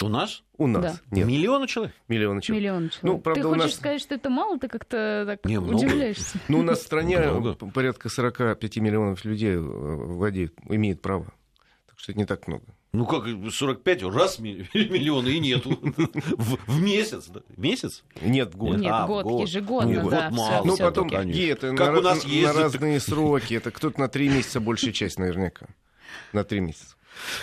У 0.01 0.07
нас? 0.07 0.43
У 0.57 0.67
нас. 0.67 0.81
Да. 0.83 1.17
Нет. 1.17 1.27
Миллиона 1.27 1.67
человек? 1.67 1.95
Миллиона 2.07 2.41
человек. 2.41 2.61
Миллион 2.61 2.89
человек. 2.89 3.03
Ну, 3.03 3.17
правда, 3.19 3.41
ты 3.41 3.47
хочешь 3.47 3.63
нас... 3.63 3.73
сказать, 3.75 4.01
что 4.01 4.15
это 4.15 4.29
мало? 4.29 4.57
Ты 4.59 4.67
как-то 4.67 5.23
так 5.27 5.45
Не, 5.45 5.59
удивляешься. 5.59 6.39
Ну, 6.47 6.59
у 6.59 6.63
нас 6.63 6.79
в 6.79 6.83
стране 6.83 7.19
много. 7.19 7.53
порядка 7.53 8.09
45 8.09 8.77
миллионов 8.77 9.23
людей 9.23 9.53
э, 9.53 9.59
владеют, 9.59 10.53
имеют 10.67 11.01
право. 11.01 11.25
Так 11.87 11.99
что 11.99 12.11
это 12.11 12.19
не 12.19 12.25
так 12.25 12.47
много. 12.47 12.65
Ну 12.91 13.07
как, 13.07 13.25
45, 13.25 14.03
раз 14.03 14.37
миллиона 14.39 15.27
и 15.27 15.39
нету. 15.39 15.79
В, 15.81 16.57
в 16.67 16.81
месяц, 16.81 17.27
да? 17.27 17.41
Месяц? 17.57 18.03
Нет, 18.21 18.53
в 18.53 18.57
год. 18.57 18.77
Нет, 18.77 18.91
а, 18.93 19.07
год, 19.07 19.23
год, 19.23 19.41
ежегодно, 19.41 19.89
Нет, 19.89 20.09
да. 20.09 20.29
Год 20.29 20.37
мало. 20.37 20.65
Ну 20.65 20.77
потом, 20.77 21.07
это 21.09 21.75
как 21.75 21.93
на, 21.93 21.99
у 21.99 22.01
нас 22.01 22.23
на 22.25 22.53
разные 22.53 22.99
сроки. 22.99 23.55
Это 23.55 23.71
кто-то 23.71 23.99
на 23.99 24.09
три 24.09 24.29
месяца 24.29 24.59
большая 24.59 24.91
часть 24.91 25.17
наверняка. 25.17 25.67
На 26.33 26.43
три 26.43 26.59
месяца. 26.59 26.95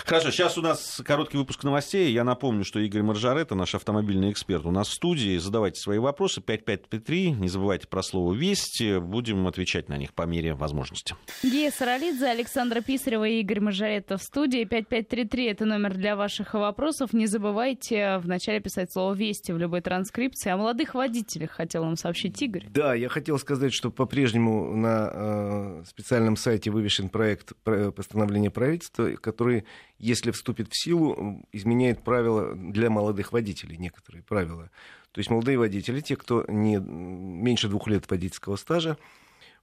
Хорошо, 0.05 0.31
сейчас 0.31 0.57
у 0.57 0.61
нас 0.61 1.01
короткий 1.05 1.37
выпуск 1.37 1.63
новостей. 1.63 2.11
Я 2.11 2.23
напомню, 2.23 2.63
что 2.63 2.79
Игорь 2.79 3.01
Маржарета, 3.01 3.55
наш 3.55 3.75
автомобильный 3.75 4.31
эксперт, 4.31 4.65
у 4.65 4.71
нас 4.71 4.87
в 4.87 4.93
студии. 4.93 5.37
Задавайте 5.37 5.79
свои 5.79 5.97
вопросы. 5.97 6.41
5533. 6.41 7.31
Не 7.31 7.47
забывайте 7.47 7.87
про 7.87 8.03
слово 8.03 8.33
«Вести». 8.33 8.99
Будем 8.99 9.47
отвечать 9.47 9.89
на 9.89 9.97
них 9.97 10.13
по 10.13 10.23
мере 10.23 10.53
возможности. 10.53 11.15
Гея 11.43 11.71
Саралидзе, 11.71 12.27
Александра 12.27 12.81
Писарева 12.81 13.27
и 13.27 13.39
Игорь 13.41 13.61
Маржарета 13.61 14.17
в 14.17 14.23
студии. 14.23 14.63
5533– 14.63 15.45
это 15.47 15.65
номер 15.65 15.95
для 15.95 16.15
ваших 16.15 16.53
вопросов. 16.53 17.13
Не 17.13 17.27
забывайте 17.27 18.17
вначале 18.17 18.59
писать 18.59 18.91
слово 18.91 19.13
«Вести» 19.13 19.51
в 19.51 19.57
любой 19.57 19.81
транскрипции. 19.81 20.49
О 20.49 20.57
молодых 20.57 20.93
водителях 20.93 21.51
хотел 21.51 21.83
вам 21.83 21.95
сообщить 21.95 22.41
Игорь. 22.41 22.67
Да, 22.69 22.93
я 22.93 23.09
хотел 23.09 23.39
сказать, 23.39 23.73
что 23.73 23.91
по-прежнему 23.91 24.75
на 24.75 25.09
э, 25.11 25.83
специальном 25.87 26.35
сайте 26.35 26.71
вывешен 26.71 27.09
проект 27.09 27.53
постановления 27.95 28.49
правительства, 28.49 29.09
который 29.15 29.60
если 29.97 30.31
вступит 30.31 30.71
в 30.71 30.81
силу, 30.81 31.45
изменяет 31.51 32.03
правила 32.03 32.53
для 32.55 32.89
молодых 32.89 33.31
водителей, 33.31 33.77
некоторые 33.77 34.23
правила. 34.23 34.69
То 35.11 35.19
есть 35.19 35.29
молодые 35.29 35.57
водители, 35.57 35.99
те, 35.99 36.15
кто 36.15 36.45
не 36.47 36.77
меньше 36.77 37.67
двух 37.67 37.87
лет 37.87 38.09
водительского 38.09 38.55
стажа, 38.55 38.97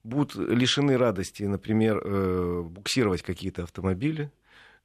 будут 0.04 0.36
лишены 0.36 0.96
радости, 0.96 1.42
например, 1.42 2.00
э, 2.04 2.62
буксировать 2.62 3.22
какие-то 3.22 3.64
автомобили. 3.64 4.30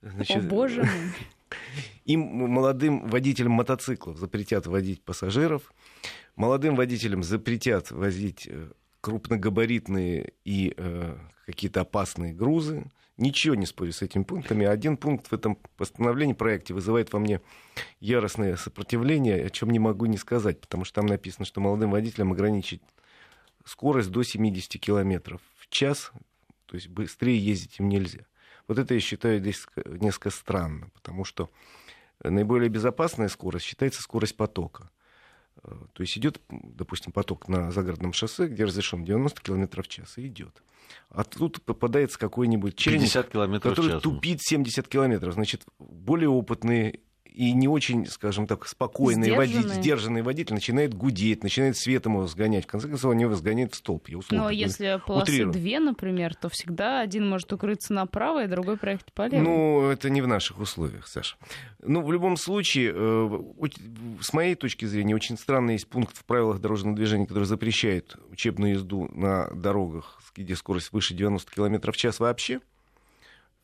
Значит, 0.01 0.45
О, 0.45 0.47
боже 0.47 0.81
мой. 0.81 0.89
Им, 2.05 2.21
молодым 2.21 3.07
водителям 3.07 3.53
мотоциклов, 3.53 4.17
запретят 4.17 4.67
водить 4.67 5.01
пассажиров. 5.03 5.73
Молодым 6.35 6.75
водителям 6.75 7.23
запретят 7.23 7.91
возить 7.91 8.47
э, 8.47 8.71
крупногабаритные 9.01 10.33
и 10.45 10.73
э, 10.75 11.15
какие-то 11.45 11.81
опасные 11.81 12.33
грузы. 12.33 12.85
Ничего 13.17 13.53
не 13.53 13.67
спорю 13.67 13.91
с 13.93 14.01
этими 14.01 14.23
пунктами. 14.23 14.65
Один 14.65 14.97
пункт 14.97 15.27
в 15.27 15.33
этом 15.33 15.57
постановлении, 15.77 16.33
проекте 16.33 16.73
вызывает 16.73 17.13
во 17.13 17.19
мне 17.19 17.41
яростное 17.99 18.55
сопротивление, 18.55 19.45
о 19.45 19.49
чем 19.51 19.69
не 19.69 19.77
могу 19.77 20.07
не 20.07 20.17
сказать, 20.17 20.59
потому 20.59 20.83
что 20.83 20.95
там 20.95 21.05
написано, 21.05 21.45
что 21.45 21.61
молодым 21.61 21.91
водителям 21.91 22.31
ограничить 22.31 22.81
скорость 23.65 24.09
до 24.09 24.23
70 24.23 24.81
км 24.81 25.39
в 25.57 25.69
час, 25.69 26.11
то 26.65 26.75
есть 26.75 26.87
быстрее 26.87 27.37
ездить 27.37 27.79
им 27.79 27.87
нельзя. 27.87 28.25
Вот 28.67 28.79
это 28.79 28.95
я 28.95 28.99
считаю 28.99 29.39
здесь 29.39 29.67
несколько 29.85 30.31
странно, 30.31 30.89
потому 30.95 31.23
что 31.23 31.51
наиболее 32.23 32.69
безопасная 32.69 33.27
скорость 33.27 33.65
считается 33.65 34.01
скорость 34.01 34.37
потока. 34.37 34.89
То 35.63 36.01
есть 36.01 36.17
идет, 36.17 36.41
допустим, 36.49 37.11
поток 37.11 37.47
на 37.47 37.71
загородном 37.71 38.13
шоссе, 38.13 38.47
где 38.47 38.65
разрешен 38.65 39.05
90 39.05 39.41
км 39.41 39.81
в 39.81 39.87
час, 39.87 40.17
и 40.17 40.27
идет. 40.27 40.61
А 41.09 41.23
тут 41.23 41.61
попадается 41.63 42.19
какой-нибудь 42.19 42.75
челлендж, 42.75 43.11
который 43.59 43.99
тупит 44.01 44.41
70 44.41 44.87
километров. 44.87 45.33
Значит, 45.33 45.63
более 45.79 46.29
опытные 46.29 46.99
и 47.33 47.51
не 47.53 47.67
очень, 47.67 48.05
скажем 48.05 48.45
так, 48.47 48.67
спокойный 48.67 49.31
водитель, 49.31 49.69
сдержанный 49.69 50.21
водитель 50.21 50.53
начинает 50.53 50.93
гудеть, 50.93 51.43
начинает 51.43 51.75
светом 51.77 52.13
его 52.13 52.27
сгонять. 52.27 52.65
В 52.65 52.67
конце 52.67 52.87
концов, 52.87 53.11
он 53.11 53.17
его 53.17 53.33
сгоняет 53.33 53.73
в 53.73 53.77
столб. 53.77 54.07
Я 54.07 54.19
условно, 54.19 54.45
Но 54.45 54.49
если 54.51 55.01
полосы 55.05 55.31
утрирую. 55.31 55.53
две, 55.53 55.79
например, 55.79 56.35
то 56.35 56.49
всегда 56.49 56.99
один 57.01 57.27
может 57.27 57.51
укрыться 57.51 57.93
направо, 57.93 58.43
и 58.43 58.47
другой 58.47 58.77
проехать 58.77 59.11
полево. 59.13 59.41
Ну, 59.41 59.89
это 59.89 60.09
не 60.09 60.21
в 60.21 60.27
наших 60.27 60.59
условиях, 60.59 61.07
Саша. 61.07 61.35
Ну, 61.81 62.01
в 62.01 62.11
любом 62.11 62.37
случае, 62.37 62.93
э, 62.95 63.43
с 64.21 64.33
моей 64.33 64.55
точки 64.55 64.85
зрения, 64.85 65.15
очень 65.15 65.37
странный 65.37 65.73
есть 65.73 65.87
пункт 65.87 66.17
в 66.17 66.25
правилах 66.25 66.59
дорожного 66.59 66.95
движения, 66.95 67.25
который 67.25 67.45
запрещает 67.45 68.15
учебную 68.31 68.73
езду 68.73 69.09
на 69.13 69.47
дорогах, 69.53 70.19
где 70.35 70.55
скорость 70.55 70.91
выше 70.91 71.13
90 71.13 71.51
км 71.51 71.91
в 71.91 71.97
час 71.97 72.19
вообще 72.19 72.59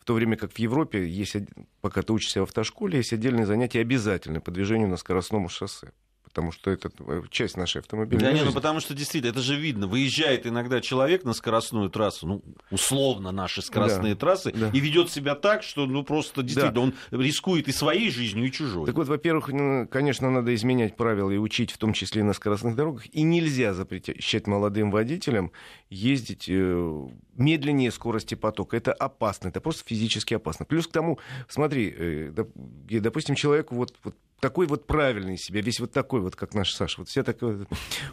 то 0.09 0.15
время 0.15 0.37
как 0.37 0.51
в 0.53 0.57
Европе, 0.57 1.07
есть, 1.07 1.35
пока 1.81 2.01
ты 2.01 2.13
учишься 2.13 2.39
в 2.39 2.43
автошколе, 2.45 2.97
есть 2.97 3.13
отдельные 3.13 3.45
занятия 3.45 3.81
обязательные 3.81 4.41
по 4.41 4.49
движению 4.49 4.87
на 4.87 4.97
скоростном 4.97 5.47
шоссе 5.49 5.91
потому 6.29 6.51
что 6.51 6.71
это 6.71 6.89
часть 7.29 7.57
нашей 7.57 7.81
автомобильной 7.81 8.23
Да 8.23 8.31
нет, 8.31 8.45
ну 8.45 8.53
потому 8.53 8.79
что 8.79 8.93
действительно, 8.93 9.31
это 9.31 9.41
же 9.41 9.55
видно. 9.55 9.87
Выезжает 9.87 10.45
иногда 10.47 10.79
человек 10.79 11.23
на 11.23 11.33
скоростную 11.33 11.89
трассу, 11.89 12.27
ну, 12.27 12.43
условно 12.71 13.31
наши 13.31 13.61
скоростные 13.61 14.13
да, 14.13 14.19
трассы, 14.19 14.51
да. 14.51 14.69
и 14.73 14.79
ведет 14.79 15.11
себя 15.11 15.35
так, 15.35 15.63
что, 15.63 15.85
ну, 15.85 16.03
просто 16.03 16.43
действительно, 16.43 16.73
да. 16.73 16.81
он 16.81 16.93
рискует 17.11 17.67
и 17.67 17.71
своей 17.71 18.09
жизнью, 18.11 18.47
и 18.47 18.51
чужой. 18.51 18.85
Так 18.85 18.95
вот, 18.95 19.07
во-первых, 19.07 19.49
конечно, 19.89 20.29
надо 20.29 20.53
изменять 20.55 20.95
правила 20.95 21.31
и 21.31 21.37
учить, 21.37 21.71
в 21.71 21.77
том 21.77 21.93
числе 21.93 22.21
и 22.21 22.23
на 22.23 22.33
скоростных 22.33 22.75
дорогах, 22.75 23.07
и 23.13 23.23
нельзя 23.23 23.73
запрещать 23.73 24.47
молодым 24.47 24.91
водителям 24.91 25.51
ездить 25.89 26.45
э, 26.47 27.07
медленнее 27.35 27.91
скорости 27.91 28.35
потока. 28.35 28.77
Это 28.77 28.93
опасно, 28.93 29.49
это 29.49 29.61
просто 29.61 29.83
физически 29.85 30.35
опасно. 30.35 30.65
Плюс 30.65 30.87
к 30.87 30.91
тому, 30.91 31.19
смотри, 31.47 31.93
э, 31.97 32.45
допустим, 32.89 33.35
человек 33.35 33.71
вот, 33.71 33.95
вот 34.03 34.15
такой 34.39 34.67
вот 34.67 34.87
правильный 34.87 35.37
себя, 35.37 35.61
весь 35.61 35.79
вот 35.79 35.91
такой 35.91 36.21
вот, 36.21 36.35
как 36.35 36.53
наш 36.53 36.73
Саша. 36.73 37.01
Вот 37.01 37.09
все 37.09 37.23
такой... 37.23 37.67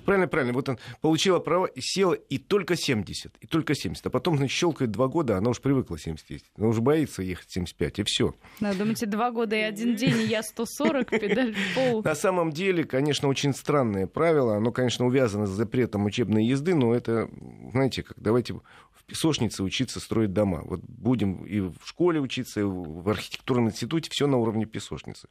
Правильно, 0.04 0.28
правильно. 0.28 0.52
Вот 0.52 0.68
он 0.68 0.78
получила 1.00 1.38
право, 1.38 1.70
села 1.78 2.14
и 2.14 2.38
только 2.38 2.76
70. 2.76 3.32
И 3.40 3.46
только 3.46 3.74
70. 3.74 4.06
А 4.06 4.10
потом, 4.10 4.36
значит, 4.36 4.56
щелкает 4.56 4.90
два 4.90 5.08
года, 5.08 5.36
она 5.36 5.50
уж 5.50 5.60
привыкла 5.60 5.98
70 5.98 6.30
ездить. 6.30 6.50
Она 6.56 6.68
уже 6.68 6.80
боится 6.80 7.22
ехать 7.22 7.50
75, 7.50 8.00
и 8.00 8.02
все. 8.04 8.34
Да, 8.60 8.74
думаете, 8.74 9.06
два 9.06 9.30
года 9.30 9.56
и 9.56 9.60
один 9.60 9.96
день, 9.96 10.18
и 10.22 10.26
я 10.26 10.42
140, 10.42 11.10
педаль 11.10 11.54
в 11.54 11.74
пол. 11.74 12.02
На 12.02 12.14
самом 12.14 12.50
деле, 12.52 12.84
конечно, 12.84 13.28
очень 13.28 13.54
странное 13.54 14.06
правило. 14.06 14.56
Оно, 14.56 14.72
конечно, 14.72 15.06
увязано 15.06 15.46
с 15.46 15.50
запретом 15.50 16.04
учебной 16.04 16.44
езды, 16.44 16.74
но 16.74 16.94
это, 16.94 17.28
знаете, 17.72 18.02
как 18.02 18.16
давайте 18.20 18.54
в 18.54 19.04
песочнице 19.06 19.62
учиться 19.62 20.00
строить 20.00 20.32
дома. 20.32 20.62
Вот 20.64 20.80
будем 20.80 21.44
и 21.44 21.60
в 21.60 21.76
школе 21.84 22.20
учиться, 22.20 22.60
и 22.60 22.64
в 22.64 23.08
архитектурном 23.08 23.68
институте, 23.68 24.10
все 24.10 24.26
на 24.26 24.36
уровне 24.36 24.66
песочницы. 24.66 25.28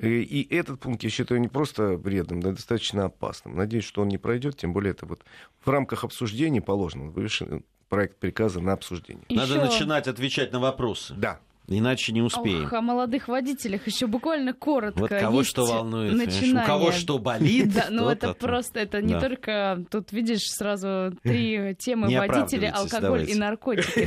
Э, 0.00 0.08
и 0.08 0.54
этот 0.54 0.80
пункт 0.80 1.02
я 1.02 1.10
считаю 1.10 1.40
не 1.40 1.48
просто 1.48 1.96
вредным, 1.96 2.40
но 2.40 2.52
достаточно 2.52 3.04
опасным. 3.06 3.56
Надеюсь, 3.56 3.84
что 3.84 4.02
он 4.02 4.08
не 4.08 4.18
пройдет, 4.18 4.56
тем 4.56 4.72
более 4.72 4.92
это 4.92 5.06
вот 5.06 5.24
в 5.64 5.68
рамках 5.68 6.04
обсуждения 6.04 6.62
положено. 6.62 7.10
Вывешен 7.10 7.64
проект 7.88 8.16
приказа 8.18 8.60
на 8.60 8.72
обсуждение. 8.72 9.24
Надо 9.28 9.54
Еще... 9.54 9.64
начинать 9.64 10.08
отвечать 10.08 10.52
на 10.52 10.60
вопросы. 10.60 11.14
Да. 11.14 11.40
Иначе 11.70 12.12
не 12.12 12.20
успеем. 12.20 12.64
Ох, 12.64 12.72
о 12.72 12.80
молодых 12.80 13.28
водителях 13.28 13.86
еще 13.86 14.08
буквально 14.08 14.52
коротко. 14.52 14.98
Вот 14.98 15.10
кого 15.10 15.38
Есть 15.38 15.50
что 15.50 15.64
волнует. 15.64 16.14
Начинание. 16.14 16.64
У 16.64 16.66
кого 16.66 16.92
что 16.92 17.18
болит. 17.18 17.70
Да, 17.80 17.86
ну 17.88 18.08
это 18.08 18.34
просто, 18.34 18.80
это 18.80 19.00
не 19.00 19.18
только, 19.18 19.84
тут 19.90 20.10
видишь 20.12 20.42
сразу 20.50 21.12
три 21.22 21.74
темы 21.78 22.08
водителя, 22.14 22.72
алкоголь 22.74 23.30
и 23.30 23.34
наркотики. 23.34 24.06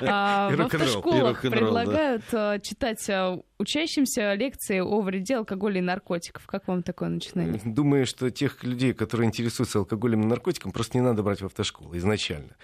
В 0.00 0.60
автошколах 0.60 1.40
предлагают 1.40 2.22
а, 2.32 2.58
читать 2.58 3.08
а, 3.08 3.40
учащимся 3.58 4.34
лекции 4.34 4.80
о 4.80 5.00
вреде 5.00 5.36
алкоголя 5.36 5.78
и 5.78 5.82
наркотиков. 5.82 6.46
Как 6.46 6.68
вам 6.68 6.82
такое 6.82 7.08
начинание? 7.08 7.60
Думаю, 7.64 8.06
что 8.06 8.30
тех 8.30 8.62
людей, 8.62 8.92
которые 8.92 9.28
интересуются 9.28 9.78
алкоголем 9.78 10.22
и 10.22 10.26
наркотиком, 10.26 10.72
просто 10.72 10.98
не 10.98 11.02
надо 11.02 11.22
брать 11.22 11.40
в 11.40 11.46
автошколу 11.46 11.96
изначально. 11.96 12.56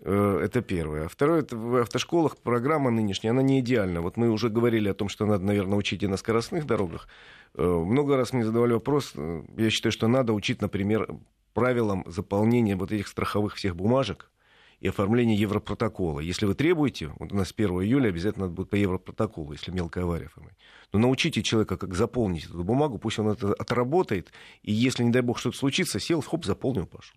Э, 0.00 0.40
это 0.42 0.62
первое. 0.62 1.06
А 1.06 1.08
второе, 1.08 1.40
это 1.40 1.56
в 1.56 1.76
автошколах 1.76 2.36
программа 2.36 2.90
нынешняя, 2.90 3.32
она 3.32 3.42
не 3.42 3.60
идеальна. 3.60 4.00
Вот 4.00 4.16
мы 4.16 4.30
уже 4.30 4.48
говорили 4.48 4.88
о 4.88 4.94
том, 4.94 5.08
что 5.08 5.26
надо, 5.26 5.44
наверное, 5.44 5.78
учить 5.78 6.02
и 6.02 6.06
на 6.06 6.16
скоростных 6.16 6.66
дорогах. 6.66 7.08
Э, 7.54 7.62
много 7.62 8.16
раз 8.16 8.32
мне 8.32 8.44
задавали 8.44 8.72
вопрос, 8.72 9.12
э, 9.14 9.42
я 9.56 9.70
считаю, 9.70 9.92
что 9.92 10.08
надо 10.08 10.32
учить, 10.32 10.60
например, 10.60 11.08
правилам 11.52 12.04
заполнения 12.06 12.76
вот 12.76 12.92
этих 12.92 13.08
страховых 13.08 13.54
всех 13.54 13.76
бумажек 13.76 14.30
и 14.80 14.88
оформления 14.88 15.36
европротокола. 15.36 16.20
Если 16.20 16.46
вы 16.46 16.54
требуете, 16.54 17.12
вот 17.18 17.32
у 17.32 17.36
нас 17.36 17.54
1 17.56 17.70
июля 17.82 18.08
обязательно 18.08 18.46
надо 18.46 18.56
будет 18.56 18.70
по 18.70 18.74
европротоколу, 18.74 19.52
если 19.52 19.70
мелкая 19.70 20.04
авария 20.04 20.26
оформить. 20.26 20.56
Но 20.92 20.98
научите 20.98 21.42
человека, 21.42 21.76
как 21.76 21.94
заполнить 21.94 22.44
эту 22.44 22.64
бумагу, 22.64 22.98
пусть 22.98 23.18
он 23.18 23.28
это 23.28 23.54
отработает, 23.54 24.32
и 24.62 24.72
если, 24.72 25.04
не 25.04 25.10
дай 25.10 25.22
бог, 25.22 25.38
что-то 25.38 25.56
случится, 25.56 26.00
сел, 26.00 26.20
хоп, 26.20 26.44
заполнил, 26.44 26.86
пошел. 26.86 27.16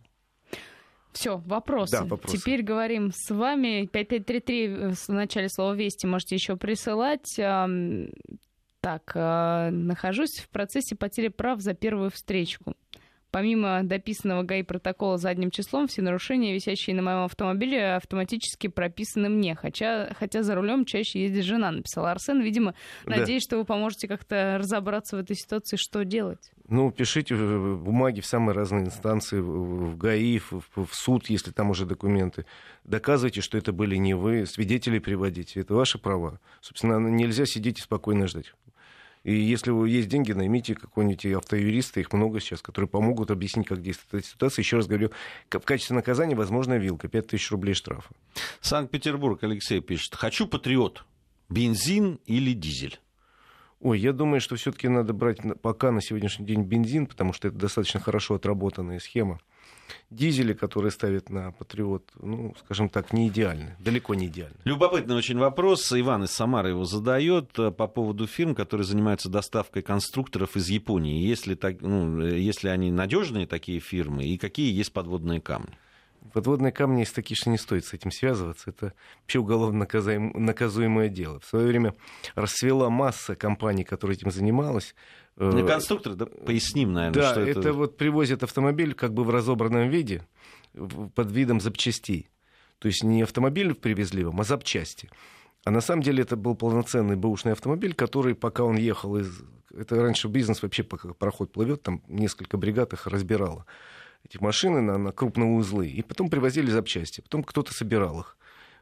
Все, 1.18 1.38
вопросы. 1.46 1.92
Да, 1.94 2.04
вопросы. 2.04 2.38
Теперь 2.38 2.62
говорим 2.62 3.12
с 3.14 3.30
вами. 3.34 3.88
5533 3.92 4.66
э, 4.66 4.90
в 4.92 5.10
начале 5.10 5.50
слова 5.50 5.74
«Вести» 5.74 6.06
можете 6.06 6.36
еще 6.36 6.56
присылать. 6.58 7.36
Так, 7.36 9.12
э, 9.16 9.70
нахожусь 9.72 10.38
в 10.38 10.50
процессе 10.50 10.96
потери 10.96 11.30
прав 11.30 11.60
за 11.60 11.74
первую 11.74 12.12
встречку. 12.12 12.76
Помимо 13.38 13.84
дописанного 13.84 14.42
ГАИ 14.42 14.64
протокола 14.64 15.20
задним 15.20 15.52
числом, 15.52 15.86
все 15.86 16.02
нарушения, 16.02 16.56
висящие 16.56 16.96
на 16.96 17.04
моем 17.04 17.26
автомобиле, 17.26 17.94
автоматически 17.94 18.66
прописаны 18.66 19.30
мне, 19.30 19.54
хотя, 19.54 20.12
хотя 20.18 20.42
за 20.42 20.56
рулем 20.56 20.86
чаще 20.86 21.22
ездит 21.22 21.44
жена, 21.44 21.70
написал 21.70 22.08
Арсен. 22.08 22.42
Видимо, 22.42 22.74
да. 23.06 23.18
надеюсь, 23.18 23.44
что 23.44 23.60
вы 23.60 23.64
поможете 23.64 24.08
как-то 24.08 24.58
разобраться 24.58 25.18
в 25.18 25.20
этой 25.20 25.36
ситуации, 25.36 25.76
что 25.76 26.04
делать. 26.04 26.52
Ну, 26.68 26.92
пишите 26.92 27.36
бумаги 27.36 28.22
в 28.22 28.26
самые 28.26 28.56
разные 28.56 28.86
инстанции, 28.86 29.40
в 29.40 29.96
ГАИ, 29.96 30.40
в, 30.40 30.64
в 30.74 30.90
суд, 30.94 31.30
если 31.30 31.52
там 31.52 31.70
уже 31.70 31.86
документы. 31.86 32.48
Доказывайте, 32.86 33.42
что 33.42 33.60
это 33.60 33.72
были 33.72 33.98
не 33.98 34.16
вы, 34.16 34.48
свидетелей 34.48 35.00
приводите. 35.00 35.60
Это 35.60 35.76
ваши 35.76 36.00
права. 36.00 36.40
Собственно, 36.62 36.98
нельзя 36.98 37.46
сидеть 37.46 37.78
и 37.78 37.84
спокойно 37.84 38.26
ждать. 38.26 38.56
И 39.28 39.36
если 39.36 39.72
у 39.72 39.82
вас 39.82 39.90
есть 39.90 40.08
деньги, 40.08 40.32
наймите 40.32 40.74
какого-нибудь 40.74 41.26
автоюриста, 41.26 42.00
их 42.00 42.14
много 42.14 42.40
сейчас, 42.40 42.62
которые 42.62 42.88
помогут 42.88 43.30
объяснить, 43.30 43.68
как 43.68 43.82
действует 43.82 44.24
эта 44.24 44.32
ситуация. 44.32 44.64
Еще 44.64 44.78
раз 44.78 44.88
говорю, 44.88 45.12
в 45.50 45.60
качестве 45.60 45.98
наказания, 45.98 46.34
возможно, 46.34 46.78
вилка, 46.78 47.10
5000 47.10 47.52
рублей 47.52 47.74
штрафа. 47.74 48.10
Санкт-Петербург, 48.62 49.44
Алексей 49.44 49.82
пишет. 49.82 50.16
Хочу 50.16 50.48
патриот. 50.48 51.04
Бензин 51.50 52.22
или 52.26 52.54
дизель? 52.54 53.02
Ой, 53.82 54.00
я 54.00 54.14
думаю, 54.14 54.40
что 54.40 54.56
все-таки 54.56 54.88
надо 54.88 55.12
брать 55.12 55.40
пока 55.62 55.92
на 55.92 56.00
сегодняшний 56.00 56.46
день 56.46 56.64
бензин, 56.64 57.06
потому 57.06 57.34
что 57.34 57.50
это 57.50 57.58
достаточно 57.58 58.00
хорошо 58.00 58.36
отработанная 58.36 59.00
схема. 59.00 59.42
Дизели, 60.10 60.54
которые 60.54 60.92
ставят 60.92 61.30
на 61.30 61.52
Патриот, 61.52 62.12
ну, 62.22 62.56
скажем 62.64 62.90
так, 62.90 63.14
не 63.14 63.28
идеальны, 63.28 63.76
далеко 63.80 64.16
не 64.16 64.28
идеальны. 64.28 64.58
Любопытный 64.64 65.16
очень 65.16 65.38
вопрос. 65.38 65.92
Иван 65.92 66.24
из 66.24 66.32
Самары 66.32 66.70
его 66.70 66.86
задает 66.86 67.58
э, 67.60 67.72
по 67.72 67.88
поводу 67.88 68.28
фирм, 68.28 68.56
которые 68.56 68.86
занимаются 68.86 69.30
доставкой 69.30 69.82
конструкторов 69.82 70.56
из 70.56 70.70
Японии. 70.70 71.26
Если, 71.26 71.56
так, 71.56 71.82
ну, 71.82 72.22
э, 72.22 72.40
если 72.40 72.70
они 72.70 72.92
надежные, 72.92 73.48
такие 73.48 73.80
фирмы, 73.80 74.26
и 74.26 74.38
какие 74.38 74.74
есть 74.74 74.94
подводные 74.94 75.42
камни? 75.42 75.78
Подводные 76.34 76.72
камни, 76.72 77.00
если 77.00 77.16
такие, 77.16 77.36
что 77.36 77.50
не 77.50 77.58
стоит 77.58 77.86
с 77.86 77.94
этим 77.94 78.12
связываться, 78.12 78.70
это 78.70 78.94
вообще 79.22 79.40
уголовно 79.40 79.80
наказуем, 79.80 80.32
наказуемое 80.36 81.10
дело. 81.10 81.40
В 81.40 81.46
свое 81.46 81.68
время 81.68 81.96
расцвела 82.36 82.90
масса 82.90 83.36
компаний, 83.36 83.84
которые 83.84 84.18
этим 84.18 84.32
занималась. 84.32 84.94
Не 85.38 85.62
э, 85.62 85.68
конструктор, 85.68 86.16
да, 86.16 86.26
поясним, 86.26 86.94
наверное, 86.94 87.22
да, 87.22 87.32
что 87.32 87.42
это... 87.42 87.60
это 87.60 87.74
вот 87.74 87.98
привозят 87.98 88.44
автомобиль 88.44 88.94
как 88.94 89.14
бы 89.14 89.24
в 89.24 89.30
разобранном 89.30 89.90
виде 89.90 90.26
под 90.74 91.32
видом 91.32 91.60
запчастей. 91.60 92.30
То 92.80 92.88
есть 92.88 93.04
не 93.04 93.24
автомобиль 93.24 93.74
привезли 93.74 94.24
вам, 94.24 94.40
а 94.42 94.44
запчасти. 94.44 95.10
А 95.64 95.72
на 95.72 95.82
самом 95.82 96.02
деле 96.02 96.24
это 96.24 96.36
был 96.36 96.56
полноценный 96.56 97.16
бэушный 97.16 97.52
автомобиль, 97.52 97.94
который, 97.94 98.36
пока 98.36 98.64
он 98.64 98.78
ехал 98.78 99.18
из... 99.18 99.42
Это 99.76 100.02
раньше 100.02 100.28
бизнес 100.28 100.62
вообще, 100.62 100.84
пока 100.84 101.14
проход 101.14 101.52
плывет, 101.52 101.84
там 101.84 102.02
несколько 102.08 102.58
бригад 102.58 102.94
их 102.94 103.06
разбирало 103.08 103.66
эти 104.30 104.42
машины 104.42 104.82
на, 104.82 104.98
на 104.98 105.12
крупные 105.12 105.50
узлы, 105.50 105.88
и 105.88 106.02
потом 106.02 106.30
привозили 106.30 106.70
запчасти, 106.70 107.22
потом 107.22 107.44
кто-то 107.44 107.74
собирал 107.74 108.22
их. 108.22 108.38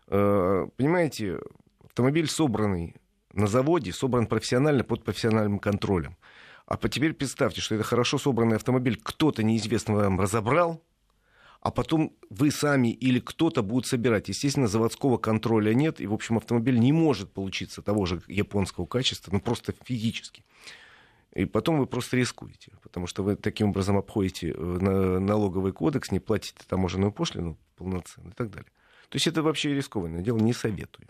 Э, 0.08 0.68
понимаете, 0.76 1.40
автомобиль 1.84 2.28
собранный 2.28 2.96
на 3.34 3.48
заводе, 3.48 3.92
собран 3.92 4.28
профессионально 4.28 4.84
под 4.84 5.04
профессиональным 5.04 5.60
контролем. 5.60 6.18
А 6.66 6.78
теперь 6.90 7.14
представьте, 7.14 7.62
что 7.62 7.76
это 7.76 7.84
хорошо 7.84 8.18
собранный 8.18 8.56
автомобиль 8.56 9.00
кто-то 9.02 9.44
неизвестно 9.44 9.96
вам 9.96 10.20
разобрал, 10.20 10.82
а 11.62 11.72
потом 11.72 12.14
вы 12.30 12.52
сами 12.52 12.90
или 12.90 13.20
кто-то 13.20 13.62
будут 13.62 13.86
собирать. 13.88 14.30
Естественно, 14.30 14.68
заводского 14.68 15.18
контроля 15.18 15.74
нет, 15.74 16.02
и, 16.02 16.08
в 16.08 16.14
общем, 16.14 16.38
автомобиль 16.38 16.80
не 16.80 16.92
может 16.92 17.32
получиться 17.34 17.82
того 17.82 18.06
же 18.06 18.22
японского 18.28 18.86
качества, 18.86 19.32
ну, 19.32 19.40
просто 19.40 19.74
физически. 19.84 20.44
И 21.36 21.44
потом 21.44 21.80
вы 21.80 21.86
просто 21.86 22.16
рискуете, 22.16 22.72
потому 22.82 23.08
что 23.08 23.22
вы 23.22 23.36
таким 23.36 23.70
образом 23.70 23.98
обходите 23.98 24.52
э, 24.52 25.20
налоговый 25.20 25.74
кодекс, 25.74 26.12
не 26.12 26.22
платите 26.22 26.64
таможенную 26.66 27.12
пошлину 27.12 27.58
полноценно 27.76 28.30
и 28.30 28.34
так 28.34 28.50
далее. 28.50 28.72
То 29.10 29.18
есть 29.18 29.28
это 29.28 29.44
вообще 29.44 29.74
рискованное 29.74 30.22
дело, 30.22 30.38
не 30.38 30.54
советую. 30.54 31.08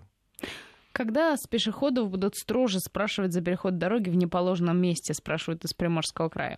Когда 0.93 1.37
с 1.37 1.45
пешеходов 1.45 2.09
будут 2.09 2.35
строже 2.35 2.79
спрашивать 2.79 3.33
за 3.33 3.41
переход 3.41 3.77
дороги 3.77 4.09
в 4.09 4.15
неположенном 4.15 4.81
месте, 4.81 5.13
спрашивают 5.13 5.63
из 5.63 5.73
Приморского 5.75 6.29
края? 6.29 6.57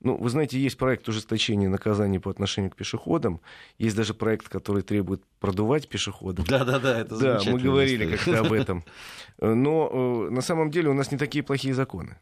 Ну, 0.00 0.16
вы 0.16 0.30
знаете, 0.30 0.60
есть 0.60 0.78
проект 0.78 1.08
ужесточения 1.08 1.68
наказаний 1.68 2.20
по 2.20 2.30
отношению 2.30 2.70
к 2.70 2.76
пешеходам. 2.76 3.40
Есть 3.78 3.96
даже 3.96 4.14
проект, 4.14 4.48
который 4.48 4.84
требует 4.84 5.24
продувать 5.40 5.88
пешеходов. 5.88 6.46
Да-да-да, 6.46 7.00
это 7.00 7.18
Да, 7.18 7.40
мы 7.50 7.58
говорили 7.58 8.14
как-то 8.14 8.40
об 8.40 8.52
этом. 8.52 8.84
Но 9.40 10.28
э, 10.28 10.30
на 10.30 10.40
самом 10.40 10.70
деле 10.70 10.88
у 10.90 10.94
нас 10.94 11.10
не 11.10 11.18
такие 11.18 11.42
плохие 11.42 11.74
законы 11.74 12.16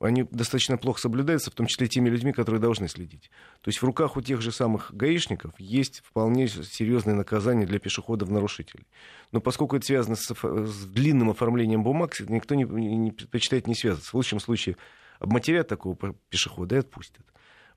они 0.00 0.24
достаточно 0.24 0.76
плохо 0.76 1.00
соблюдаются, 1.00 1.50
в 1.50 1.54
том 1.54 1.66
числе 1.66 1.88
теми 1.88 2.10
людьми, 2.10 2.32
которые 2.32 2.60
должны 2.60 2.88
следить. 2.88 3.30
То 3.62 3.68
есть 3.68 3.80
в 3.80 3.84
руках 3.84 4.16
у 4.16 4.20
тех 4.20 4.42
же 4.42 4.52
самых 4.52 4.94
гаишников 4.94 5.52
есть 5.58 6.02
вполне 6.04 6.48
серьезные 6.48 7.14
наказания 7.14 7.66
для 7.66 7.78
пешеходов-нарушителей. 7.78 8.86
Но 9.32 9.40
поскольку 9.40 9.76
это 9.76 9.86
связано 9.86 10.16
с, 10.16 10.26
с 10.28 10.84
длинным 10.84 11.30
оформлением 11.30 11.82
бумаг, 11.82 12.14
никто 12.28 12.54
не, 12.54 12.64
не 12.64 13.10
предпочитает 13.10 13.66
не 13.66 13.74
связываться. 13.74 14.10
В 14.10 14.14
лучшем 14.14 14.38
случае 14.38 14.76
обматерят 15.18 15.68
такого 15.68 15.96
пешехода 16.28 16.76
и 16.76 16.78
отпустят. 16.78 17.24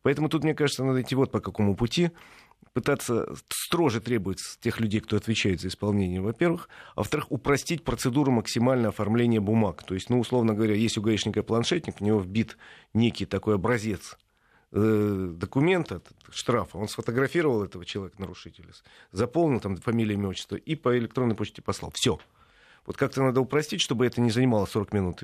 Поэтому 0.01 0.29
тут, 0.29 0.43
мне 0.43 0.53
кажется, 0.53 0.83
надо 0.83 1.01
идти 1.01 1.15
вот 1.15 1.31
по 1.31 1.39
какому 1.39 1.75
пути 1.75 2.11
пытаться 2.73 3.27
строже 3.49 4.01
требовать 4.01 4.39
с 4.39 4.57
тех 4.57 4.79
людей, 4.79 5.01
кто 5.01 5.17
отвечает 5.17 5.61
за 5.61 5.67
исполнение, 5.67 6.21
во-первых, 6.21 6.69
а 6.95 7.01
во-вторых, 7.01 7.31
упростить 7.31 7.83
процедуру 7.83 8.31
максимального 8.31 8.89
оформления 8.89 9.39
бумаг. 9.39 9.83
То 9.83 9.93
есть, 9.93 10.09
ну, 10.09 10.19
условно 10.19 10.53
говоря, 10.53 10.75
есть 10.75 10.97
у 10.97 11.01
гаишника 11.01 11.43
планшетник, 11.43 11.97
в 11.97 12.01
него 12.01 12.19
вбит 12.19 12.57
некий 12.93 13.25
такой 13.25 13.55
образец 13.55 14.17
э, 14.71 15.29
документа, 15.33 16.01
штрафа, 16.31 16.77
он 16.77 16.87
сфотографировал 16.87 17.63
этого 17.63 17.85
человека, 17.85 18.19
нарушителя, 18.19 18.67
заполнил 19.11 19.59
там 19.59 19.77
фамилию, 19.77 20.15
имя, 20.15 20.29
отчество 20.29 20.55
и 20.55 20.75
по 20.75 20.97
электронной 20.97 21.35
почте 21.35 21.61
послал. 21.61 21.91
Все. 21.95 22.19
Вот 22.89 22.97
как-то 22.97 23.21
надо 23.21 23.39
упростить, 23.39 23.81
чтобы 23.81 24.07
это 24.07 24.19
не 24.19 24.31
занимало 24.31 24.65
40 24.65 24.93
минут. 24.93 25.23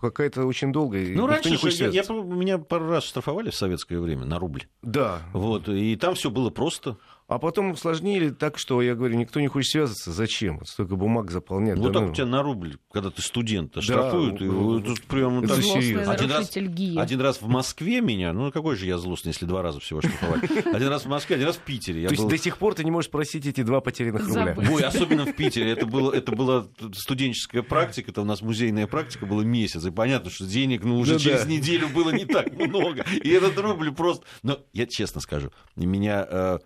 Какая-то 0.00 0.46
очень 0.46 0.72
долгая. 0.72 1.08
Ну, 1.08 1.26
раньше 1.26 1.50
не 1.50 1.56
я, 1.56 1.88
я, 1.88 2.02
меня 2.08 2.58
пару 2.58 2.88
раз 2.88 3.02
штрафовали 3.02 3.50
в 3.50 3.56
советское 3.56 3.98
время 3.98 4.26
на 4.26 4.38
рубль. 4.38 4.68
Да. 4.82 5.22
Вот, 5.32 5.68
и 5.68 5.96
там 5.96 6.14
все 6.14 6.30
было 6.30 6.50
просто. 6.50 6.98
А 7.30 7.38
потом 7.38 7.70
усложнили 7.70 8.30
так, 8.30 8.58
что, 8.58 8.82
я 8.82 8.96
говорю, 8.96 9.16
никто 9.16 9.38
не 9.38 9.46
хочет 9.46 9.70
связываться. 9.70 10.10
Зачем? 10.10 10.64
Столько 10.64 10.96
бумаг 10.96 11.30
заполнять. 11.30 11.78
Вот 11.78 11.92
да, 11.92 12.00
так 12.00 12.06
ну... 12.06 12.10
у 12.10 12.14
тебя 12.14 12.26
на 12.26 12.42
рубль, 12.42 12.76
когда 12.92 13.10
ты 13.10 13.22
студент, 13.22 13.72
да, 13.72 13.80
штрафуют. 13.80 14.40
Ну, 14.40 14.78
и, 14.78 14.82
тут 14.82 15.02
прям 15.02 15.38
это 15.38 15.54
так 15.54 15.62
серьезно. 15.62 16.10
Один 16.10 16.32
раз, 16.32 16.56
один 16.56 17.20
раз 17.20 17.40
в 17.40 17.46
Москве 17.46 18.00
меня, 18.00 18.32
ну 18.32 18.50
какой 18.50 18.74
же 18.74 18.86
я 18.86 18.98
злостный, 18.98 19.30
если 19.30 19.46
два 19.46 19.62
раза 19.62 19.78
всего 19.78 20.00
штрафовали. 20.00 20.74
Один 20.74 20.88
раз 20.88 21.04
в 21.04 21.08
Москве, 21.08 21.36
один 21.36 21.46
раз 21.46 21.56
в 21.56 21.60
Питере. 21.60 22.08
То 22.08 22.14
есть 22.14 22.26
до 22.26 22.36
сих 22.36 22.58
пор 22.58 22.74
ты 22.74 22.82
не 22.82 22.90
можешь 22.90 23.12
просить 23.12 23.46
эти 23.46 23.62
два 23.62 23.80
потерянных 23.80 24.26
рубля? 24.26 24.56
Ой, 24.68 24.82
особенно 24.82 25.24
в 25.24 25.32
Питере. 25.32 25.70
Это, 25.70 25.86
было, 25.86 26.12
это 26.12 26.32
была 26.32 26.66
студенческая 26.94 27.62
практика, 27.62 28.10
это 28.10 28.22
у 28.22 28.24
нас 28.24 28.42
музейная 28.42 28.88
практика 28.88 29.26
была 29.26 29.44
месяц. 29.44 29.84
И 29.84 29.92
понятно, 29.92 30.30
что 30.30 30.46
денег 30.46 30.82
ну, 30.82 30.98
уже 30.98 31.12
ну, 31.12 31.18
через 31.20 31.44
да. 31.44 31.48
неделю 31.48 31.88
было 31.90 32.10
не 32.10 32.24
так 32.24 32.52
много. 32.52 33.04
И 33.22 33.28
этот 33.28 33.56
рубль 33.56 33.92
просто... 33.92 34.26
Но 34.42 34.58
я 34.72 34.86
честно 34.86 35.20
скажу, 35.20 35.52
меня 35.76 36.26
э, 36.28 36.58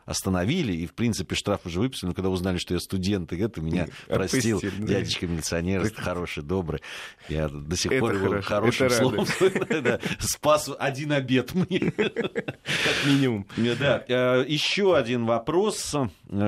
остановили, 0.54 0.72
и 0.72 0.86
в 0.86 0.94
принципе 0.94 1.34
штраф 1.34 1.66
уже 1.66 1.80
выписали, 1.80 2.10
но 2.10 2.14
когда 2.14 2.30
узнали, 2.30 2.58
что 2.58 2.74
я 2.74 2.80
студент, 2.80 3.32
и 3.32 3.38
это 3.38 3.60
меня 3.60 3.88
простил 4.08 4.58
Отпустили, 4.58 4.86
дядечка 4.86 5.26
милиционер, 5.26 5.92
хороший, 5.94 6.42
добрый. 6.42 6.80
Я 7.28 7.48
до 7.48 7.76
сих 7.76 7.98
пор 7.98 8.14
его 8.14 8.42
хорошим 8.42 8.90
словом 8.90 9.26
спас 10.20 10.70
один 10.78 11.12
обед 11.12 11.54
мне. 11.54 11.80
Как 11.90 13.06
минимум. 13.06 13.46
Да. 13.56 14.04
Э, 14.08 14.44
Еще 14.46 14.96
один 14.96 15.26
вопрос. 15.26 15.94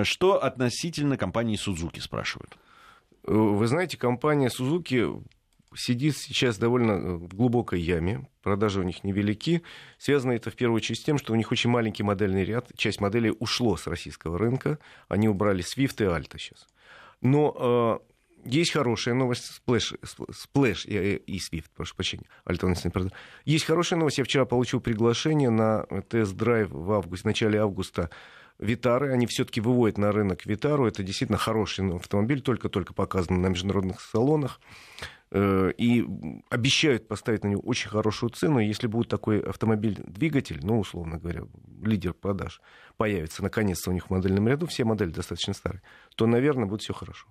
Что 0.05 0.43
относительно 0.43 1.17
компании 1.17 1.57
Сузуки, 1.57 2.01
спрашивают? 2.01 2.57
Вы 3.25 3.67
знаете, 3.67 3.97
компания 3.97 4.51
Сузуки 4.51 5.07
сидит 5.75 6.17
сейчас 6.17 6.59
довольно 6.59 6.93
э, 6.93 7.15
в 7.17 7.35
глубокой 7.35 7.81
яме, 7.81 8.29
продажи 8.43 8.81
у 8.81 8.83
них 8.83 9.05
невелики. 9.05 9.63
Связано 9.99 10.33
это 10.33 10.51
в 10.51 10.57
первую 10.57 10.77
очередь 10.77 11.01
с 11.01 11.05
тем, 11.05 11.19
что 11.19 11.33
у 11.33 11.37
них 11.37 11.53
очень 11.53 11.71
маленький 11.71 12.03
модельный 12.03 12.45
ряд, 12.45 12.71
часть 12.77 13.01
моделей 13.01 13.35
ушло 13.39 13.77
с 13.77 13.87
российского 13.87 14.39
рынка, 14.39 14.79
они 15.09 15.29
убрали 15.29 15.65
Swift 15.65 16.03
и 16.03 16.05
Alta 16.05 16.39
сейчас. 16.39 16.67
Но 17.21 18.01
э, 18.05 18.49
есть 18.49 18.73
хорошая 18.73 19.15
новость, 19.15 19.61
Splash, 19.67 19.99
Splash 20.03 20.87
и, 20.87 21.17
и 21.17 21.39
Swift, 21.39 21.67
прошу 21.75 21.97
прощения, 21.97 22.27
альтернативный 22.45 22.93
продаж. 22.93 23.13
Есть 23.45 23.65
хорошая 23.65 23.99
новость, 23.99 24.19
я 24.19 24.25
вчера 24.25 24.45
получил 24.45 24.81
приглашение 24.81 25.51
на 25.51 25.85
тест-драйв 26.09 26.71
в 26.71 26.93
августе, 26.93 27.23
в 27.23 27.27
начале 27.27 27.61
августа 27.61 28.11
Витары, 28.59 29.13
они 29.13 29.27
все-таки 29.27 29.61
выводят 29.61 29.99
на 29.99 30.13
рынок 30.13 30.47
Витару. 30.47 30.87
Это 30.87 31.03
действительно 31.03 31.39
хороший 31.39 31.95
автомобиль, 31.95 32.41
только-только 32.41 32.95
показан 32.95 33.43
на 33.43 33.49
международных 33.49 34.01
салонах. 34.01 34.61
Э, 35.33 35.73
и 35.77 36.07
обещают 36.51 37.09
поставить 37.09 37.43
на 37.43 37.49
него 37.49 37.61
очень 37.63 37.91
хорошую 37.91 38.31
цену. 38.31 38.61
Если 38.61 38.87
будет 38.87 39.09
такой 39.09 39.41
автомобиль-двигатель, 39.41 40.61
ну, 40.63 40.79
условно 40.79 41.19
говоря, 41.19 41.43
лидер 41.83 42.15
продаж, 42.15 42.61
появится 42.97 43.43
наконец-то 43.43 43.91
у 43.91 43.93
них 43.93 44.07
в 44.07 44.11
модельном 44.11 44.47
ряду, 44.47 44.67
все 44.67 44.85
модели 44.85 45.11
достаточно 45.11 45.53
старые, 45.53 45.83
то, 46.15 46.27
наверное, 46.27 46.67
будет 46.67 46.83
все 46.83 46.95
хорошо. 46.95 47.27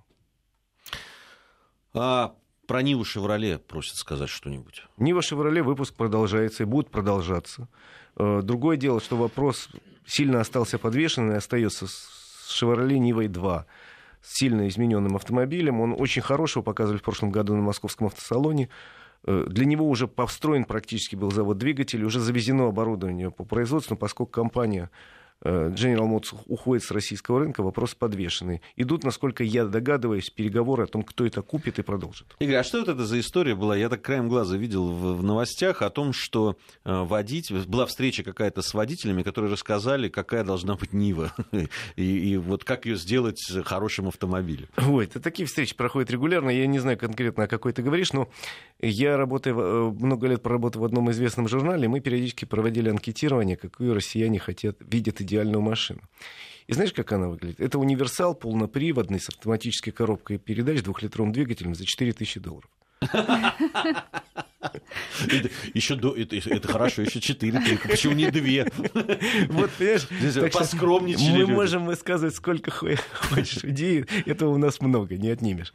А, 1.94 2.36
Про 2.68 2.82
Ниву 2.82 3.06
Шевроле 3.06 3.60
просят 3.60 3.96
сказать 3.96 4.30
что-нибудь. 4.30 4.84
Нива 4.98 5.22
Шевроле 5.22 5.64
выпуск 5.64 5.96
продолжается 5.96 6.64
и 6.64 6.66
будет 6.66 6.90
продолжаться. 6.90 7.70
Э, 8.18 8.42
другое 8.44 8.76
дело, 8.76 9.00
что 9.00 9.16
вопрос 9.16 9.70
сильно 10.06 10.42
остался 10.42 10.78
подвешенным 10.78 11.34
и 11.34 11.38
остается 11.38 11.88
с 11.88 12.50
Шевроле 12.50 13.00
Нивой 13.00 13.28
2 13.28 13.66
с 14.22 14.38
сильно 14.40 14.68
измененным 14.68 15.16
автомобилем. 15.16 15.82
Он 15.82 15.96
очень 15.98 16.22
хорошего 16.22 16.64
показывали 16.64 17.00
в 17.00 17.04
прошлом 17.04 17.32
году 17.32 17.56
на 17.56 17.62
московском 17.62 18.08
автосалоне. 18.08 18.70
Э, 19.24 19.46
для 19.48 19.66
него 19.66 19.90
уже 19.90 20.08
построен 20.08 20.66
практически 20.66 21.16
был 21.16 21.32
завод 21.32 21.58
двигателей, 21.58 22.06
уже 22.06 22.20
завезено 22.20 22.68
оборудование 22.68 23.32
по 23.32 23.44
производству, 23.44 23.96
поскольку 23.96 24.32
компания 24.32 24.90
General 25.44 26.08
Motors 26.08 26.42
уходит 26.48 26.84
с 26.84 26.92
российского 26.92 27.40
рынка, 27.40 27.62
вопрос 27.62 27.94
подвешенный. 27.94 28.62
Идут, 28.76 29.04
насколько 29.04 29.44
я 29.44 29.66
догадываюсь, 29.66 30.30
переговоры 30.30 30.84
о 30.84 30.88
том, 30.88 31.04
кто 31.04 31.26
это 31.26 31.42
купит 31.42 31.80
и 31.80 31.82
продолжит. 31.82 32.36
Игорь, 32.40 32.56
а 32.56 32.64
что 32.64 32.80
вот 32.80 32.90
это 32.90 33.06
за 33.06 33.20
история 33.20 33.56
была? 33.56 33.76
Я 33.76 33.90
так 33.90 34.02
краем 34.02 34.28
глаза 34.28 34.58
видел 34.58 34.88
в, 34.88 35.18
в 35.18 35.24
новостях 35.24 35.82
о 35.82 35.90
том, 35.90 36.14
что 36.14 36.58
э, 36.84 37.04
водитель... 37.04 37.56
Была 37.68 37.86
встреча 37.86 38.24
какая-то 38.24 38.62
с 38.62 38.74
водителями, 38.74 39.24
которые 39.24 39.52
рассказали, 39.52 40.10
какая 40.10 40.44
должна 40.44 40.76
быть 40.76 40.94
Нива. 40.94 41.34
и, 41.96 42.04
и 42.04 42.38
вот 42.38 42.64
как 42.64 42.86
ее 42.86 42.96
сделать 42.96 43.42
хорошим 43.66 44.08
автомобилем. 44.08 44.68
Ой, 44.88 45.06
это 45.06 45.20
такие 45.20 45.46
встречи 45.46 45.76
проходят 45.76 46.10
регулярно. 46.12 46.50
Я 46.50 46.68
не 46.68 46.80
знаю 46.80 46.98
конкретно, 46.98 47.44
о 47.44 47.48
какой 47.48 47.74
ты 47.74 47.82
говоришь, 47.82 48.14
но 48.14 48.30
я 48.80 49.18
работаю, 49.18 49.58
э, 49.58 49.92
много 49.92 50.28
лет 50.28 50.42
проработал 50.42 50.82
в 50.82 50.86
одном 50.86 51.12
известном 51.12 51.48
журнале, 51.48 51.88
мы 51.88 52.00
периодически 52.00 52.46
проводили 52.46 52.90
анкетирование, 52.90 53.58
какую 53.58 53.94
россияне 53.94 54.40
хотят, 54.40 54.78
видят 54.80 55.22
идеальную 55.26 55.62
машину. 55.62 56.02
И 56.68 56.74
знаешь, 56.74 56.94
как 56.94 57.12
она 57.12 57.28
выглядит? 57.28 57.60
Это 57.60 57.78
универсал 57.78 58.34
полноприводный 58.34 59.20
с 59.20 59.30
автоматической 59.30 59.94
коробкой 59.94 60.38
передач, 60.40 60.82
двухлитровым 60.82 61.32
двигателем 61.32 61.76
за 61.76 61.86
4000 61.86 62.40
долларов. 62.40 62.70
Еще 65.74 65.96
до, 65.96 66.16
это, 66.16 66.36
это 66.36 66.68
хорошо, 66.68 67.02
еще 67.02 67.20
четыре 67.20 67.60
только. 67.62 67.90
Почему 67.90 68.14
не 68.14 68.32
две? 68.32 68.72
Вот, 69.50 69.72
понимаешь, 69.72 70.54
поскромничали. 70.54 71.32
Мы 71.32 71.38
люди. 71.40 71.52
можем 71.52 71.86
высказывать 71.86 72.36
сколько 72.36 72.72
хочешь 72.72 73.64
идей, 73.64 74.06
этого 74.26 74.54
у 74.54 74.58
нас 74.58 74.82
много, 74.82 75.16
не 75.18 75.30
отнимешь. 75.30 75.74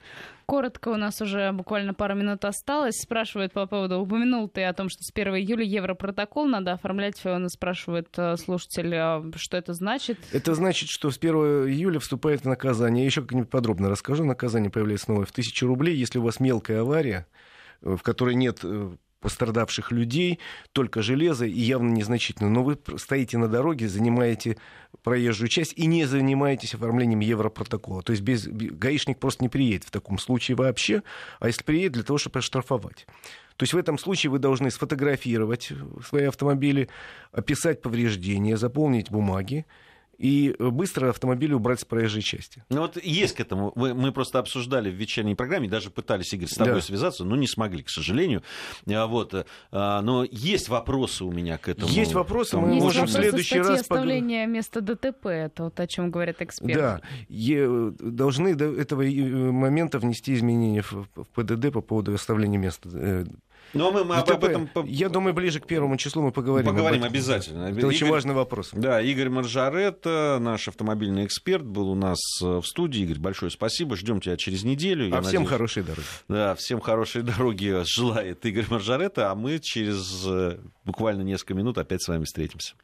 Коротко, 0.51 0.89
у 0.89 0.97
нас 0.97 1.21
уже 1.21 1.53
буквально 1.53 1.95
пару 1.95 2.17
минут 2.17 2.45
осталось. 2.45 2.97
Спрашивают 2.97 3.53
по 3.53 3.67
поводу, 3.67 4.01
упомянул 4.01 4.49
ты 4.49 4.65
о 4.65 4.73
том, 4.73 4.89
что 4.89 5.05
с 5.05 5.11
1 5.15 5.37
июля 5.37 5.65
Европротокол 5.65 6.45
надо 6.47 6.73
оформлять. 6.73 7.25
Он 7.25 7.49
спрашивает 7.49 8.09
э, 8.17 8.37
слушатель, 8.37 8.93
а 8.97 9.25
что 9.37 9.57
это 9.57 9.75
значит? 9.75 10.19
Это 10.33 10.57
значит, 10.57 10.89
что 10.89 11.13
с 11.13 11.19
1 11.19 11.33
июля 11.69 12.01
вступает 12.01 12.41
в 12.41 12.47
наказание. 12.47 13.05
Я 13.05 13.07
еще 13.07 13.23
как-нибудь 13.23 13.49
подробно 13.49 13.91
расскажу. 13.91 14.25
Наказание 14.25 14.73
появляется 14.73 15.13
новое 15.13 15.25
в 15.25 15.31
1000 15.31 15.67
рублей. 15.67 15.95
Если 15.95 16.19
у 16.19 16.23
вас 16.23 16.41
мелкая 16.41 16.81
авария, 16.81 17.29
э, 17.29 17.50
в 17.83 17.99
которой 17.99 18.35
нет 18.35 18.61
э, 18.63 18.97
пострадавших 19.21 19.93
людей, 19.93 20.39
только 20.73 21.03
железо 21.03 21.45
и 21.45 21.61
явно 21.61 21.91
незначительно. 21.91 22.49
Но 22.49 22.63
вы 22.63 22.79
стоите 22.97 23.39
на 23.39 23.49
дороге, 23.49 23.89
занимаете 23.89 24.57
проезжую 25.03 25.49
часть 25.49 25.75
и 25.77 25.87
не 25.87 26.07
занимаетесь 26.07 26.75
оформлением 26.75 27.21
Европротокола. 27.21 28.03
То 28.03 28.13
есть 28.13 28.23
без, 28.23 28.47
гаишник 28.47 29.19
просто 29.19 29.45
не 29.45 29.49
приедет 29.49 29.85
в 29.85 29.91
таком 29.91 30.19
случае 30.19 30.57
вообще, 30.57 31.03
а 31.39 31.47
если 31.47 31.63
приедет, 31.63 31.93
для 31.93 32.03
того, 32.03 32.19
чтобы 32.19 32.39
оштрафовать. 32.39 33.07
То 33.57 33.65
есть 33.65 33.75
в 33.75 33.77
этом 33.77 33.99
случае 33.99 34.31
вы 34.31 34.39
должны 34.39 34.71
сфотографировать 34.71 35.71
свои 36.07 36.25
автомобили, 36.25 36.89
описать 37.31 37.83
повреждения, 37.83 38.57
заполнить 38.57 39.11
бумаги, 39.11 39.67
и 40.21 40.55
быстро 40.59 41.09
автомобиль 41.09 41.55
убрать 41.55 41.81
с 41.81 41.87
проезжей 41.87 42.21
части. 42.21 42.63
Ну 42.69 42.83
вот 42.83 43.03
есть 43.03 43.35
к 43.35 43.41
этому. 43.41 43.73
Мы, 43.75 43.95
мы 43.95 44.13
просто 44.13 44.39
обсуждали 44.39 44.91
в 44.91 44.95
вечерней 44.95 45.35
программе, 45.35 45.67
даже 45.67 45.91
пытались, 45.91 46.33
Игорь, 46.35 46.49
с 46.49 46.57
тобой 46.57 46.75
да. 46.75 46.81
связаться, 46.83 47.25
но 47.25 47.37
не 47.37 47.47
смогли, 47.47 47.83
к 47.83 47.89
сожалению. 47.89 48.43
А 48.87 49.07
вот, 49.07 49.47
а, 49.73 50.03
но 50.03 50.25
есть 50.25 50.69
вопросы 50.69 51.25
у 51.25 51.33
меня 51.33 51.57
к 51.57 51.69
этому. 51.69 51.91
Есть 51.91 52.13
вопросы, 52.13 52.59
мы 52.59 52.75
есть 52.75 52.85
можем 52.85 53.07
в 53.07 53.11
следующий 53.11 53.61
раз... 53.61 53.81
оставления 53.81 54.45
пог... 54.45 54.55
места 54.55 54.81
ДТП, 54.83 55.27
это 55.27 55.65
вот 55.65 55.81
о 55.81 55.87
чем 55.87 56.11
говорят 56.11 56.43
эксперты. 56.43 56.79
Да, 56.79 57.01
е- 57.31 57.95
должны 57.99 58.55
до 58.55 58.67
этого 58.67 59.03
момента 59.03 59.99
внести 59.99 60.35
изменения 60.35 60.83
в, 60.83 61.07
в 61.15 61.25
ПДД 61.35 61.73
по 61.73 61.81
поводу 61.81 62.13
оставления 62.13 62.59
места 62.59 62.91
э, 62.93 63.25
но 63.75 63.91
мы, 63.93 64.05
мы 64.05 64.17
об, 64.17 64.31
об 64.31 64.45
этом... 64.45 64.69
Я 64.85 65.09
думаю, 65.09 65.35
ближе 65.35 65.61
к 65.61 65.67
первому 65.67 65.97
числу 65.97 66.23
мы 66.23 66.33
поговорим. 66.33 66.67
Поговорим 66.67 67.05
обязательно. 67.05 67.65
Это 67.65 67.79
Игорь... 67.79 67.85
очень 67.87 68.09
важный 68.09 68.35
вопрос. 68.35 68.71
Да, 68.73 69.01
Игорь 69.01 69.29
Маржарет, 69.29 70.05
наш 70.05 70.69
автомобильный 70.69 71.25
эксперт, 71.27 71.65
был 71.65 71.91
у 71.91 71.95
нас 71.95 72.19
э, 72.43 72.47
в 72.47 72.65
студии. 72.65 73.03
Игорь, 73.03 73.19
большое 73.19 73.51
спасибо. 73.51 73.97
Ждем 73.97 74.21
тебя 74.21 74.37
через 74.37 74.65
неделю. 74.65 75.07
А 75.15 75.21
всем 75.23 75.43
надеюсь... 75.43 75.49
хорошей 75.49 75.83
дороги. 75.83 76.07
Да, 76.29 76.55
всем 76.55 76.81
хорошей 76.81 77.23
дороги 77.23 77.83
желает 77.85 78.45
Игорь 78.45 78.67
Маржарета, 78.69 79.31
а 79.31 79.35
мы 79.35 79.59
через 79.59 80.25
э, 80.27 80.59
буквально 80.85 81.23
несколько 81.23 81.55
минут 81.55 81.79
опять 81.79 82.03
с 82.03 82.09
вами 82.09 82.25
встретимся. 82.25 82.75